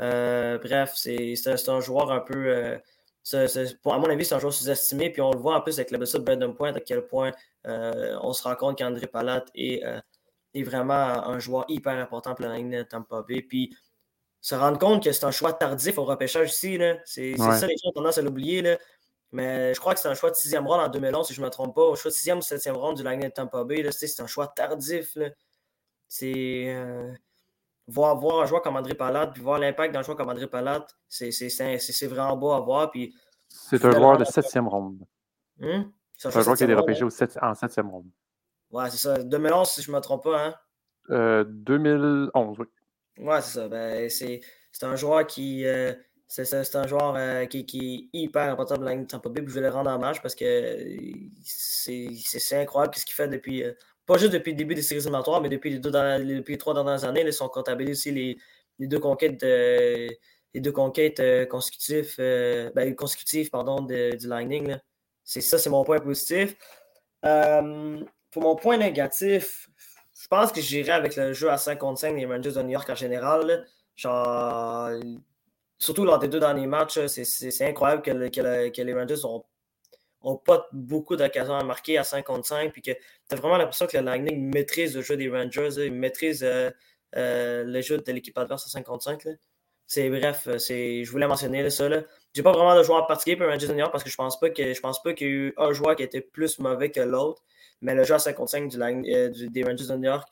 Euh, 0.00 0.58
bref, 0.58 0.92
c'est, 0.94 1.34
un 1.68 1.80
joueur 1.80 2.12
un 2.12 2.20
peu. 2.20 2.48
Euh, 2.48 2.78
pour, 3.82 3.94
à 3.94 3.98
mon 3.98 4.08
avis, 4.08 4.24
c'est 4.24 4.34
un 4.34 4.38
joueur 4.38 4.52
sous-estimé. 4.52 5.10
Puis 5.10 5.20
on 5.22 5.30
le 5.30 5.38
voit 5.38 5.56
en 5.56 5.60
plus 5.60 5.78
avec 5.78 5.90
le 5.90 5.98
blessure 5.98 6.20
de 6.20 6.24
Brandon 6.24 6.52
Point, 6.52 6.74
à 6.74 6.80
quel 6.80 7.06
point 7.06 7.32
euh, 7.66 8.18
on 8.22 8.32
se 8.32 8.42
rend 8.42 8.54
compte 8.54 8.78
qu'André 8.78 9.06
Palat 9.06 9.44
est, 9.54 9.84
euh, 9.84 10.00
est, 10.54 10.62
vraiment 10.62 10.94
un 10.94 11.38
joueur 11.38 11.64
hyper 11.68 11.98
important 11.98 12.34
pour 12.34 12.46
la 12.46 12.56
ligne 12.56 12.78
de 12.78 12.82
Tampa 12.82 13.24
Bay. 13.26 13.42
Puis 13.42 13.76
se 14.40 14.54
rendre 14.54 14.78
compte 14.78 15.02
que 15.02 15.12
c'est 15.12 15.24
un 15.24 15.30
choix 15.30 15.52
tardif 15.52 15.98
au 15.98 16.04
repêchage 16.04 16.50
ici. 16.50 16.78
C'est 17.04 17.36
ça, 17.36 17.66
les 17.66 17.76
gens 17.76 17.90
ont 17.90 17.92
tendance 17.92 18.18
à 18.18 18.22
l'oublier. 18.22 18.76
Mais 19.30 19.74
je 19.74 19.80
crois 19.80 19.94
que 19.94 20.00
c'est 20.00 20.08
un 20.08 20.14
choix 20.14 20.30
de 20.30 20.36
sixième 20.36 20.66
round 20.66 20.80
en 20.80 20.88
2011, 20.88 21.26
si 21.26 21.34
je 21.34 21.40
ne 21.40 21.46
me 21.46 21.50
trompe 21.50 21.74
pas. 21.74 21.82
Au 21.82 21.96
choix 21.96 22.10
de 22.10 22.16
sixième 22.16 22.38
ou 22.38 22.42
septième 22.42 22.76
round 22.76 22.96
du 22.96 23.02
Lightning 23.02 23.28
de 23.28 23.34
Tampa 23.34 23.62
Bay, 23.64 23.86
c'est 23.92 24.20
un 24.20 24.26
choix 24.26 24.48
tardif. 24.48 25.18
C'est. 26.08 26.64
Euh, 26.68 27.12
voir, 27.88 28.16
voir 28.16 28.42
un 28.42 28.46
joueur 28.46 28.62
comme 28.62 28.76
André 28.76 28.94
Palat, 28.94 29.28
puis 29.28 29.42
voir 29.42 29.58
l'impact 29.58 29.92
d'un 29.92 30.02
joueur 30.02 30.16
comme 30.16 30.28
André 30.28 30.46
Palat, 30.46 30.86
c'est 31.08 32.06
vraiment 32.06 32.36
beau 32.36 32.52
à 32.52 32.60
voir. 32.60 32.92
C'est 33.48 33.84
un 33.84 33.90
joueur 33.90 34.18
de 34.18 34.24
septième 34.24 34.68
ronde. 34.68 35.00
Hum? 35.60 35.92
C'est 36.16 36.28
un 36.28 36.42
joueur 36.42 36.56
qui 36.56 36.62
a 36.64 36.66
été 36.66 36.74
repêché 36.74 37.04
en 37.40 37.54
septième 37.54 37.88
ronde. 37.88 38.10
Ouais, 38.70 38.90
c'est 38.90 38.98
ça. 38.98 39.22
2011, 39.22 39.68
si 39.68 39.82
je 39.82 39.90
ne 39.90 39.96
me 39.96 40.00
trompe 40.00 40.24
pas. 40.24 40.46
Hein? 40.46 40.54
Euh, 41.10 41.44
2011, 41.46 42.58
oui. 42.58 42.66
Ouais, 43.18 43.40
c'est 43.40 43.58
ça. 43.60 43.68
Ben, 43.68 44.10
c'est 44.10 44.42
un 44.82 44.96
joueur 44.96 45.26
qui. 45.26 45.64
Euh, 45.64 45.92
c'est 46.26 46.76
un 46.76 46.86
joueur 46.86 47.14
euh, 47.16 47.46
qui, 47.46 47.64
qui, 47.64 48.10
est 48.12 48.18
hyper 48.18 48.52
important 48.52 48.74
pour 48.74 48.84
la 48.84 48.92
ligne 48.92 49.04
de 49.04 49.06
Tampa 49.06 49.30
Bay. 49.30 49.42
je 49.46 49.54
vais 49.54 49.62
le 49.62 49.70
rendre 49.70 49.90
en 49.90 49.98
marche 49.98 50.20
parce 50.20 50.34
que 50.34 50.76
c'est 51.42 52.60
incroyable 52.60 52.94
ce 52.96 53.06
qu'il 53.06 53.14
fait 53.14 53.28
depuis. 53.28 53.64
Euh, 54.08 54.14
pas 54.14 54.18
juste 54.18 54.32
depuis 54.32 54.52
le 54.52 54.56
début 54.56 54.74
des 54.74 54.82
séries 54.82 55.00
éliminatoires, 55.00 55.40
mais 55.40 55.48
depuis 55.48 55.70
les, 55.70 55.78
deux 55.78 55.90
depuis 55.90 56.54
les 56.54 56.58
trois 56.58 56.74
dernières 56.74 57.04
années. 57.04 57.22
Ils 57.24 57.32
sont 57.32 57.48
comptabilisés 57.48 57.92
aussi 57.92 58.38
les, 58.78 58.86
deux 58.86 58.98
conquêtes 58.98 59.42
les 59.42 60.60
deux 60.60 60.72
conquêtes 60.72 61.22
consécutives, 61.48 62.14
ben, 62.18 62.94
consécutives 62.96 63.50
pardon, 63.50 63.82
du 63.82 64.26
Lightning. 64.26 64.76
C'est 65.24 65.42
ça, 65.42 65.58
c'est 65.58 65.70
mon 65.70 65.84
point 65.84 66.00
positif. 66.00 66.56
Euh, 67.24 68.00
pour 68.30 68.42
mon 68.42 68.56
point 68.56 68.78
négatif, 68.78 69.68
je 70.18 70.26
pense 70.28 70.52
que 70.52 70.60
j'irai 70.60 70.92
avec 70.92 71.16
le 71.16 71.32
jeu 71.32 71.50
à 71.50 71.58
5 71.58 71.78
contre 71.78 72.00
5 72.00 72.16
des 72.16 72.26
Rangers 72.26 72.52
de 72.52 72.62
New 72.62 72.70
York 72.70 72.88
en 72.88 72.94
général. 72.94 73.66
Genre, 73.96 74.90
surtout 75.78 76.04
lors 76.04 76.18
des 76.18 76.28
deux 76.28 76.40
derniers 76.40 76.66
matchs, 76.66 76.98
c'est 77.06 77.68
incroyable 77.68 78.02
que, 78.02 78.10
les 78.10 78.94
Rangers 78.94 79.24
n'ont 80.24 80.36
pas 80.36 80.68
beaucoup 80.72 81.16
d'occasions 81.16 81.54
à 81.54 81.64
marquer 81.64 81.98
à 81.98 82.04
5 82.04 82.24
contre 82.24 82.46
5, 82.46 82.72
puis 82.72 82.82
que 82.82 82.92
tu 82.92 82.98
as 83.30 83.36
vraiment 83.36 83.56
l'impression 83.56 83.86
que 83.86 83.96
le 83.96 84.04
Lightning 84.04 84.52
maîtrise 84.52 84.96
le 84.96 85.02
jeu 85.02 85.16
des 85.16 85.28
Rangers, 85.28 85.70
il 85.78 85.92
maîtrise 85.92 86.42
euh, 86.42 86.70
euh, 87.16 87.64
le 87.64 87.80
jeu 87.80 87.98
de 87.98 88.12
l'équipe 88.12 88.36
adverse 88.36 88.66
à 88.66 88.70
5 88.70 88.84
contre 88.84 89.04
5. 89.04 89.26
C'est 89.86 90.10
bref, 90.10 90.48
euh, 90.48 90.58
c'est, 90.58 91.04
je 91.04 91.10
voulais 91.10 91.26
mentionner 91.26 91.68
ça. 91.70 91.88
Là. 91.88 92.02
J'ai 92.34 92.42
pas 92.42 92.52
vraiment 92.52 92.76
de 92.76 92.82
joueur 92.82 93.06
particulier 93.06 93.36
pour 93.36 93.46
Rangers 93.46 93.68
New 93.68 93.78
York 93.78 93.92
parce 93.92 94.04
que 94.04 94.10
je 94.10 94.16
pense 94.16 94.38
pas 94.38 94.50
que 94.50 94.74
je 94.74 94.80
pense 94.80 95.02
pas 95.02 95.14
qu'il 95.14 95.26
y 95.26 95.30
ait 95.30 95.32
eu 95.32 95.54
un 95.56 95.72
joueur 95.72 95.96
qui 95.96 96.02
était 96.02 96.20
plus 96.20 96.58
mauvais 96.58 96.90
que 96.90 97.00
l'autre. 97.00 97.42
Mais 97.80 97.94
le 97.94 98.04
jeu 98.04 98.14
à 98.14 98.18
55 98.18 98.68
du, 98.68 99.48
des 99.48 99.64
Rangers 99.64 99.86
de 99.86 99.96
New 99.96 100.04
York 100.04 100.28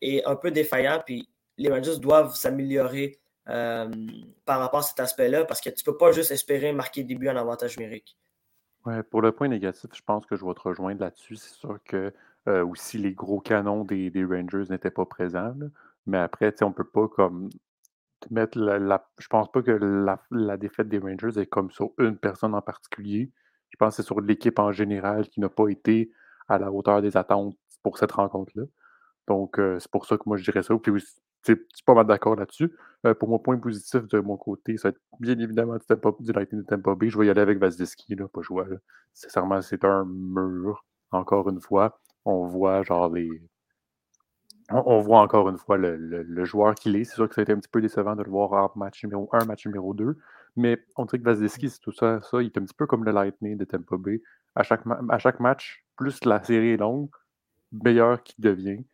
est 0.00 0.24
un 0.24 0.36
peu 0.36 0.50
défaillant. 0.50 1.02
Puis 1.04 1.28
les 1.58 1.70
Rangers 1.70 1.98
doivent 1.98 2.34
s'améliorer 2.34 3.18
par 3.44 4.60
rapport 4.60 4.80
à 4.80 4.82
cet 4.84 5.00
aspect-là 5.00 5.44
parce 5.44 5.60
que 5.60 5.70
tu 5.70 5.84
peux 5.84 5.96
pas 5.96 6.12
juste 6.12 6.30
espérer 6.30 6.72
marquer 6.72 7.04
des 7.04 7.16
buts 7.16 7.28
en 7.28 7.36
avantage 7.36 7.76
numérique. 7.78 8.16
Ouais, 8.86 9.02
pour 9.02 9.22
le 9.22 9.32
point 9.32 9.48
négatif, 9.48 9.90
je 9.94 10.02
pense 10.02 10.26
que 10.26 10.36
je 10.36 10.44
vais 10.44 10.52
te 10.54 10.60
rejoindre 10.60 11.00
là-dessus. 11.00 11.36
C'est 11.36 11.54
sûr 11.54 11.78
que 11.84 12.12
aussi 12.46 12.98
les 12.98 13.14
gros 13.14 13.40
canons 13.40 13.84
des, 13.84 14.10
des 14.10 14.24
Rangers 14.24 14.64
n'étaient 14.68 14.90
pas 14.90 15.06
présents. 15.06 15.54
Mais 16.06 16.18
après, 16.18 16.54
on 16.62 16.68
ne 16.68 16.74
peut 16.74 16.84
pas 16.84 17.08
comme 17.08 17.48
mettre 18.30 18.58
la, 18.58 19.06
je 19.18 19.28
pense 19.28 19.50
pas 19.50 19.62
que 19.62 19.70
la, 20.30 20.56
défaite 20.56 20.88
des 20.88 20.98
Rangers 20.98 21.40
est 21.40 21.46
comme 21.46 21.70
sur 21.70 21.92
une 21.98 22.16
personne 22.18 22.54
en 22.54 22.62
particulier. 22.62 23.30
Je 23.70 23.76
pense 23.78 23.96
que 23.96 24.02
c'est 24.02 24.06
sur 24.06 24.20
l'équipe 24.20 24.58
en 24.58 24.72
général 24.72 25.28
qui 25.28 25.40
n'a 25.40 25.48
pas 25.48 25.68
été 25.68 26.10
à 26.48 26.58
la 26.58 26.70
hauteur 26.72 27.02
des 27.02 27.16
attentes 27.16 27.56
pour 27.82 27.98
cette 27.98 28.12
rencontre-là. 28.12 28.64
Donc, 29.28 29.58
euh, 29.58 29.78
c'est 29.80 29.90
pour 29.90 30.06
ça 30.06 30.16
que 30.18 30.22
moi, 30.26 30.36
je 30.36 30.44
dirais 30.44 30.62
ça. 30.62 30.74
Je 31.46 31.54
suis 31.74 31.84
pas 31.84 31.94
mal 31.94 32.06
d'accord 32.06 32.36
là-dessus. 32.36 32.72
Euh, 33.06 33.14
pour 33.14 33.28
mon 33.28 33.38
point 33.38 33.58
positif 33.58 34.06
de 34.08 34.20
mon 34.20 34.36
côté, 34.36 34.76
ça 34.76 34.88
va 34.88 34.90
être 34.90 35.00
bien 35.20 35.38
évidemment 35.38 35.74
du, 35.76 35.84
Tempo, 35.86 36.16
du 36.20 36.32
Lightning 36.32 36.62
de 36.62 36.66
Tampa 36.66 36.94
Bay. 36.94 37.10
Je 37.10 37.18
vais 37.18 37.26
y 37.26 37.30
aller 37.30 37.40
avec 37.40 37.58
Vasilevski, 37.58 38.14
là, 38.14 38.28
pas. 38.28 38.40
Sincèrement, 39.12 39.60
c'est 39.60 39.84
un 39.84 40.04
mur, 40.06 40.84
encore 41.10 41.48
une 41.50 41.60
fois. 41.60 42.00
On 42.24 42.46
voit 42.46 42.82
genre 42.82 43.12
les, 43.12 43.42
on, 44.70 45.00
voit 45.00 45.20
encore 45.20 45.48
une 45.50 45.58
fois 45.58 45.76
le, 45.76 46.44
joueur 46.44 46.74
qu'il 46.74 46.96
est. 46.96 47.04
C'est 47.04 47.14
sûr 47.16 47.28
que 47.28 47.34
ça 47.34 47.42
a 47.42 47.44
été 47.44 47.52
un 47.52 47.58
petit 47.58 47.68
peu 47.68 47.82
décevant 47.82 48.16
de 48.16 48.22
le 48.22 48.30
voir 48.30 48.52
en 48.52 48.78
match 48.78 49.04
numéro 49.04 49.28
1, 49.32 49.44
match 49.44 49.66
numéro 49.66 49.92
2. 49.92 50.16
Mais 50.56 50.78
on 50.96 51.04
dirait 51.04 51.18
que 51.18 51.24
Vasilevski, 51.24 51.68
c'est 51.68 51.80
tout 51.80 51.92
ça, 51.92 52.20
ça. 52.22 52.40
Il 52.40 52.46
est 52.46 52.58
un 52.58 52.64
petit 52.64 52.74
peu 52.74 52.86
comme 52.86 53.04
le 53.04 53.12
Lightning 53.12 53.58
de 53.58 53.64
Tampa 53.64 53.96
Bay. 53.98 54.22
À 54.54 54.62
chaque, 54.62 54.82
à 55.10 55.18
chaque 55.18 55.40
match, 55.40 55.84
plus 55.96 56.24
la 56.24 56.42
série 56.42 56.70
est 56.70 56.76
longue, 56.78 57.10
meilleur 57.72 58.22
qu'il 58.22 58.42
devient. 58.42 58.84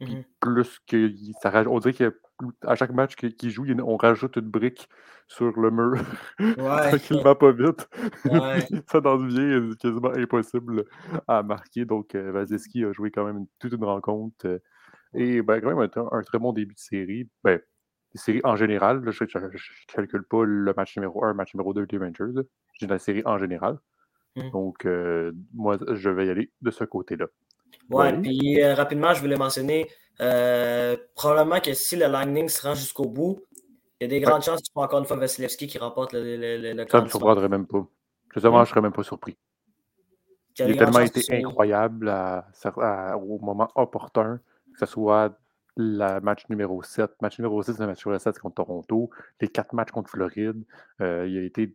Mm-hmm. 0.00 0.24
Plus 0.40 0.78
que 0.86 1.10
ça 1.40 1.64
On 1.68 1.78
dirait 1.78 1.94
qu'à 1.94 2.74
chaque 2.74 2.92
match 2.92 3.16
qu'il 3.16 3.50
joue, 3.50 3.64
on 3.82 3.96
rajoute 3.96 4.36
une 4.36 4.48
brique 4.48 4.88
sur 5.26 5.58
le 5.58 5.70
mur. 5.70 6.02
Ouais. 6.38 7.22
va 7.22 7.34
pas 7.34 7.52
vite. 7.52 7.88
ça 8.90 9.00
devient 9.00 9.74
quasiment 9.78 10.12
impossible 10.14 10.84
à 11.26 11.42
marquer. 11.42 11.84
Donc, 11.84 12.14
euh, 12.14 12.30
Vasilevski 12.32 12.84
a 12.84 12.92
joué 12.92 13.10
quand 13.10 13.24
même 13.24 13.46
toute 13.58 13.72
une 13.72 13.84
rencontre. 13.84 14.46
Euh, 14.46 14.58
et 15.14 15.40
ben, 15.42 15.60
quand 15.60 15.74
même, 15.74 15.78
un, 15.78 16.08
un 16.12 16.22
très 16.22 16.38
bon 16.38 16.52
début 16.52 16.74
de 16.74 16.78
série. 16.78 17.28
Ben, 17.42 17.60
des 18.12 18.18
séries 18.18 18.40
en 18.44 18.56
général. 18.56 19.02
je 19.10 19.24
ne 19.24 19.92
calcule 19.92 20.24
pas 20.24 20.44
le 20.44 20.72
match 20.76 20.96
numéro 20.96 21.24
1, 21.24 21.28
le 21.28 21.34
match 21.34 21.54
numéro 21.54 21.74
2 21.74 21.86
des 21.86 21.98
Rangers. 21.98 22.42
J'ai 22.74 22.86
la 22.86 22.98
série 22.98 23.22
en 23.24 23.38
général. 23.38 23.78
Mmh. 24.36 24.50
Donc, 24.50 24.84
euh, 24.84 25.32
moi, 25.54 25.78
je 25.92 26.10
vais 26.10 26.26
y 26.26 26.30
aller 26.30 26.52
de 26.60 26.70
ce 26.70 26.84
côté-là. 26.84 27.26
Ouais, 27.90 28.12
puis 28.20 28.62
euh, 28.62 28.74
rapidement, 28.74 29.14
je 29.14 29.20
voulais 29.20 29.36
mentionner 29.36 29.88
euh, 30.20 30.96
probablement 31.14 31.60
que 31.60 31.74
si 31.74 31.96
le 31.96 32.06
Lightning 32.06 32.48
se 32.48 32.66
rend 32.66 32.74
jusqu'au 32.74 33.06
bout, 33.06 33.42
il 34.00 34.04
y 34.04 34.06
a 34.06 34.08
des 34.08 34.20
grandes 34.20 34.42
chances 34.42 34.60
que 34.60 34.66
ce 34.66 34.72
soit 34.72 34.84
encore 34.84 34.98
une 34.98 35.06
fois 35.06 35.16
Vasilevski 35.16 35.66
qui 35.66 35.78
remporte 35.78 36.12
le, 36.12 36.36
le, 36.36 36.72
le 36.74 36.86
Ça 36.88 36.98
ne 36.98 37.04
me 37.04 37.08
surprendrait 37.08 37.48
même 37.48 37.66
pas. 37.66 37.86
Justement, 38.34 38.56
je 38.58 38.60
ne 38.60 38.66
serais 38.66 38.80
même 38.82 38.92
pas 38.92 39.02
surpris. 39.02 39.36
Il 40.58 40.72
a 40.72 40.76
tellement 40.76 41.00
été 41.00 41.44
incroyable 41.44 42.12
au 43.16 43.38
moment 43.38 43.68
opportun 43.74 44.40
que 44.78 44.86
ce 44.86 44.92
soit 44.92 45.38
le 45.76 46.20
match 46.20 46.44
numéro 46.48 46.82
7. 46.82 47.10
Match 47.20 47.38
numéro 47.38 47.62
6, 47.62 47.78
le 47.78 47.86
match 47.86 48.04
numéro 48.04 48.18
7 48.18 48.38
contre 48.38 48.56
Toronto, 48.56 49.10
les 49.40 49.48
quatre 49.48 49.74
matchs 49.74 49.90
contre 49.90 50.10
Floride. 50.10 50.64
Euh, 51.00 51.26
il 51.28 51.38
a 51.38 51.42
été 51.42 51.74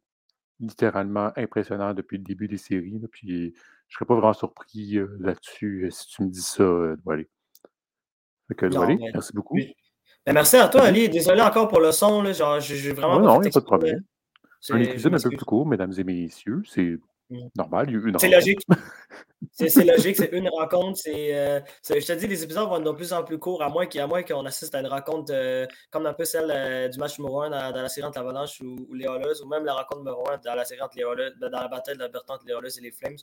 littéralement 0.62 1.32
impressionnant 1.36 1.94
depuis 1.94 2.18
le 2.18 2.24
début 2.24 2.48
des 2.48 2.58
séries. 2.58 3.02
puis 3.12 3.28
je 3.28 3.36
ne 3.46 3.52
serais 3.90 4.06
pas 4.06 4.14
vraiment 4.16 4.34
surpris 4.34 4.98
euh, 4.98 5.18
là-dessus 5.20 5.86
euh, 5.86 5.90
si 5.90 6.08
tu 6.08 6.24
me 6.24 6.30
dis 6.30 6.42
ça. 6.42 6.64
Ben, 7.06 7.26
merci 9.14 9.34
beaucoup. 9.34 9.58
Ben, 10.26 10.34
merci 10.34 10.58
à 10.58 10.68
toi, 10.68 10.84
Ali. 10.84 11.10
Désolé 11.10 11.42
encore 11.42 11.68
pour 11.68 11.82
le 11.82 11.92
son. 11.92 12.22
Là. 12.22 12.32
Genre, 12.32 12.60
j'ai 12.60 12.94
vraiment 12.94 13.20
non, 13.20 13.42
il 13.42 13.46
n'y 13.46 13.48
a 13.50 13.52
pas 13.52 13.60
de 13.60 13.66
problème. 13.66 14.04
Un 14.70 14.80
épisode 14.80 15.16
un 15.16 15.18
peu 15.18 15.30
plus 15.30 15.46
court, 15.46 15.66
mesdames 15.66 15.94
et 15.98 16.04
messieurs. 16.04 16.62
C'est. 16.66 16.98
Normal, 17.56 17.90
une 17.90 18.20
C'est 18.20 18.30
logique. 18.30 18.60
C'est 19.52 19.84
logique, 19.84 20.18
c'est 20.18 20.32
une 20.34 20.50
rencontre. 20.50 21.02
Euh, 21.08 21.60
je 21.90 22.06
te 22.06 22.14
dis, 22.14 22.28
les 22.28 22.44
épisodes 22.44 22.68
vont 22.70 22.78
être 22.78 22.84
de 22.84 22.92
plus 22.92 23.12
en 23.12 23.24
plus 23.24 23.40
courts, 23.40 23.64
à 23.64 23.70
moins, 23.70 23.88
qu'on 23.88 24.46
assiste 24.46 24.76
à 24.76 24.82
une 24.82 24.88
rencontre 24.88 25.34
euh, 25.34 25.66
comme 25.90 26.06
un 26.06 26.14
peu 26.14 26.26
celle 26.26 26.52
euh, 26.52 26.88
du 26.88 27.00
match 27.00 27.18
numéro 27.18 27.42
1 27.42 27.50
dans, 27.50 27.82
la 27.82 27.90
série 27.90 28.06
entre 28.06 28.20
l'Avalanche 28.20 28.62
ou, 28.62 28.94
les 28.94 29.06
Oilers, 29.06 29.42
ou 29.44 29.48
même 29.48 29.66
la 29.66 29.74
rencontre 29.74 30.00
numéro 30.00 30.30
1 30.30 30.38
dans 30.46 30.56
la 30.56 30.64
série 30.64 30.82
entre 30.82 30.96
les 30.96 31.04
dans 31.40 31.50
la 31.50 31.68
bataille 31.68 31.96
de 31.98 32.04
la 32.04 32.10
entre 32.28 32.46
les 32.46 32.78
et 32.78 32.82
les 32.82 32.92
Flames. 32.92 33.16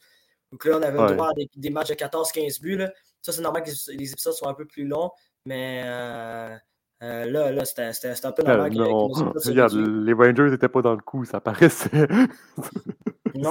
Donc 0.51 0.65
là, 0.65 0.79
on 0.79 0.83
avait 0.83 0.99
le 0.99 1.15
droit 1.15 1.29
à 1.29 1.33
des, 1.57 1.71
matchs 1.71 1.91
de 1.91 1.95
14-15 1.95 2.63
buts. 2.63 2.83
Ça, 3.23 3.33
c'est 3.33 3.43
normal 3.43 3.63
que 3.63 3.71
les, 3.71 4.13
épisodes 4.13 4.33
soient 4.33 4.49
un 4.49 4.55
peu 4.55 4.67
plus 4.67 4.87
longs, 4.87 5.11
mais 5.45 5.83
là, 5.85 6.59
là 7.53 7.65
c'était, 7.65 8.27
un 8.27 8.33
peu 8.33 8.43
normal. 8.43 8.73
regarde, 8.77 9.75
les 9.75 10.13
Rangers 10.13 10.51
n'étaient 10.51 10.69
pas 10.69 10.83
dans 10.83 10.95
le 10.95 11.03
coup, 11.03 11.25
ça 11.25 11.41
paraissait. 11.41 12.09
Non, 13.35 13.51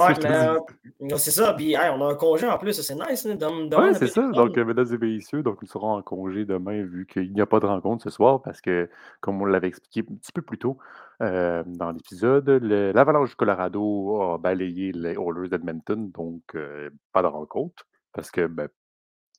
mais 1.00 1.18
c'est 1.18 1.30
ça. 1.30 1.54
Puis 1.54 1.76
on 1.76 2.06
a 2.06 2.12
un 2.12 2.14
congé 2.14 2.46
en 2.48 2.58
plus, 2.58 2.80
c'est 2.80 2.94
nice. 2.94 3.26
Hein, 3.26 3.68
oui, 3.78 3.94
c'est 3.94 4.08
ça. 4.08 4.28
Donc, 4.30 4.56
mesdames 4.56 4.86
et 4.92 4.98
messieurs, 4.98 5.42
donc 5.42 5.60
nous 5.62 5.68
serons 5.68 5.92
en 5.92 6.02
congé 6.02 6.44
demain 6.44 6.82
vu 6.82 7.06
qu'il 7.06 7.32
n'y 7.32 7.40
a 7.40 7.46
pas 7.46 7.60
de 7.60 7.66
rencontre 7.66 8.04
ce 8.04 8.10
soir 8.10 8.42
parce 8.42 8.60
que, 8.60 8.88
comme 9.20 9.40
on 9.40 9.44
l'avait 9.44 9.68
expliqué 9.68 10.00
un 10.10 10.14
petit 10.16 10.32
peu 10.32 10.42
plus 10.42 10.58
tôt 10.58 10.78
euh, 11.22 11.62
dans 11.66 11.92
l'épisode, 11.92 12.48
l'Avalanche 12.48 13.30
du 13.30 13.36
Colorado 13.36 14.22
a 14.22 14.38
balayé 14.38 14.92
les 14.92 15.14
Oilers 15.14 15.48
d'Edmonton, 15.48 16.10
donc 16.10 16.42
euh, 16.54 16.90
pas 17.12 17.22
de 17.22 17.28
rencontre 17.28 17.86
parce 18.12 18.30
que 18.30 18.46
ben, 18.46 18.68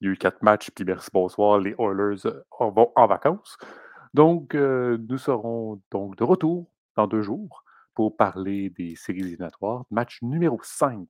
il 0.02 0.08
y 0.08 0.10
a 0.10 0.14
eu 0.14 0.18
quatre 0.18 0.42
matchs, 0.44 0.72
puis 0.72 0.86
merci, 0.86 1.10
bonsoir, 1.14 1.60
les 1.60 1.76
Oilers 1.80 2.26
euh, 2.26 2.42
vont 2.60 2.92
en 2.96 3.08
vacances. 3.08 3.58
Donc, 4.14 4.56
nous 4.56 5.18
serons 5.20 5.80
donc 5.92 6.16
de 6.16 6.24
retour 6.24 6.66
dans 6.96 7.06
deux 7.06 7.22
jours 7.22 7.64
pour 8.00 8.16
parler 8.16 8.70
des 8.70 8.96
séries 8.96 9.20
éliminatoires. 9.20 9.84
Match 9.92 10.20
numéro 10.22 10.58
5 10.64 11.06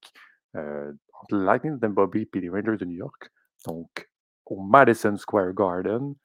euh, 0.56 0.92
entre 1.22 1.36
Lightning 1.36 1.78
de 1.78 2.28
et 2.34 2.40
les 2.42 2.50
Rangers 2.50 2.78
de 2.78 2.86
New 2.86 2.96
York. 2.96 3.30
Donc, 3.68 4.10
au 4.48 4.60
Madison 4.60 5.16
Square 5.16 5.54
Garden. 5.54 6.16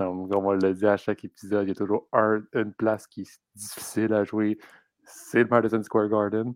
on 0.00 0.26
va 0.26 0.56
le 0.56 0.74
dire 0.74 0.90
à 0.90 0.96
chaque 0.96 1.24
épisode, 1.24 1.64
il 1.64 1.68
y 1.68 1.70
a 1.70 1.76
toujours 1.76 2.08
une 2.12 2.74
place 2.76 3.06
qui 3.06 3.20
est 3.20 3.40
difficile 3.54 4.12
à 4.12 4.24
jouer. 4.24 4.58
C'est 5.04 5.44
le 5.44 5.48
Madison 5.48 5.80
Square 5.80 6.08
Garden. 6.08 6.54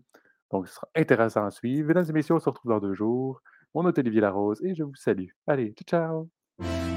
Donc, 0.51 0.67
ce 0.67 0.73
sera 0.73 0.89
intéressant 0.93 1.45
à 1.45 1.51
suivre. 1.51 1.87
Mesdames 1.87 2.07
et 2.09 2.11
messieurs, 2.11 2.35
on 2.35 2.39
se 2.39 2.49
retrouve 2.49 2.73
dans 2.73 2.81
deux 2.81 2.93
jours. 2.93 3.41
Mon 3.73 3.83
nom 3.83 3.89
est 3.89 3.97
Olivier 3.97 4.19
Larose 4.19 4.61
et 4.65 4.75
je 4.75 4.83
vous 4.83 4.95
salue. 4.95 5.29
Allez, 5.47 5.73
ciao, 5.87 6.27
ciao! 6.59 6.94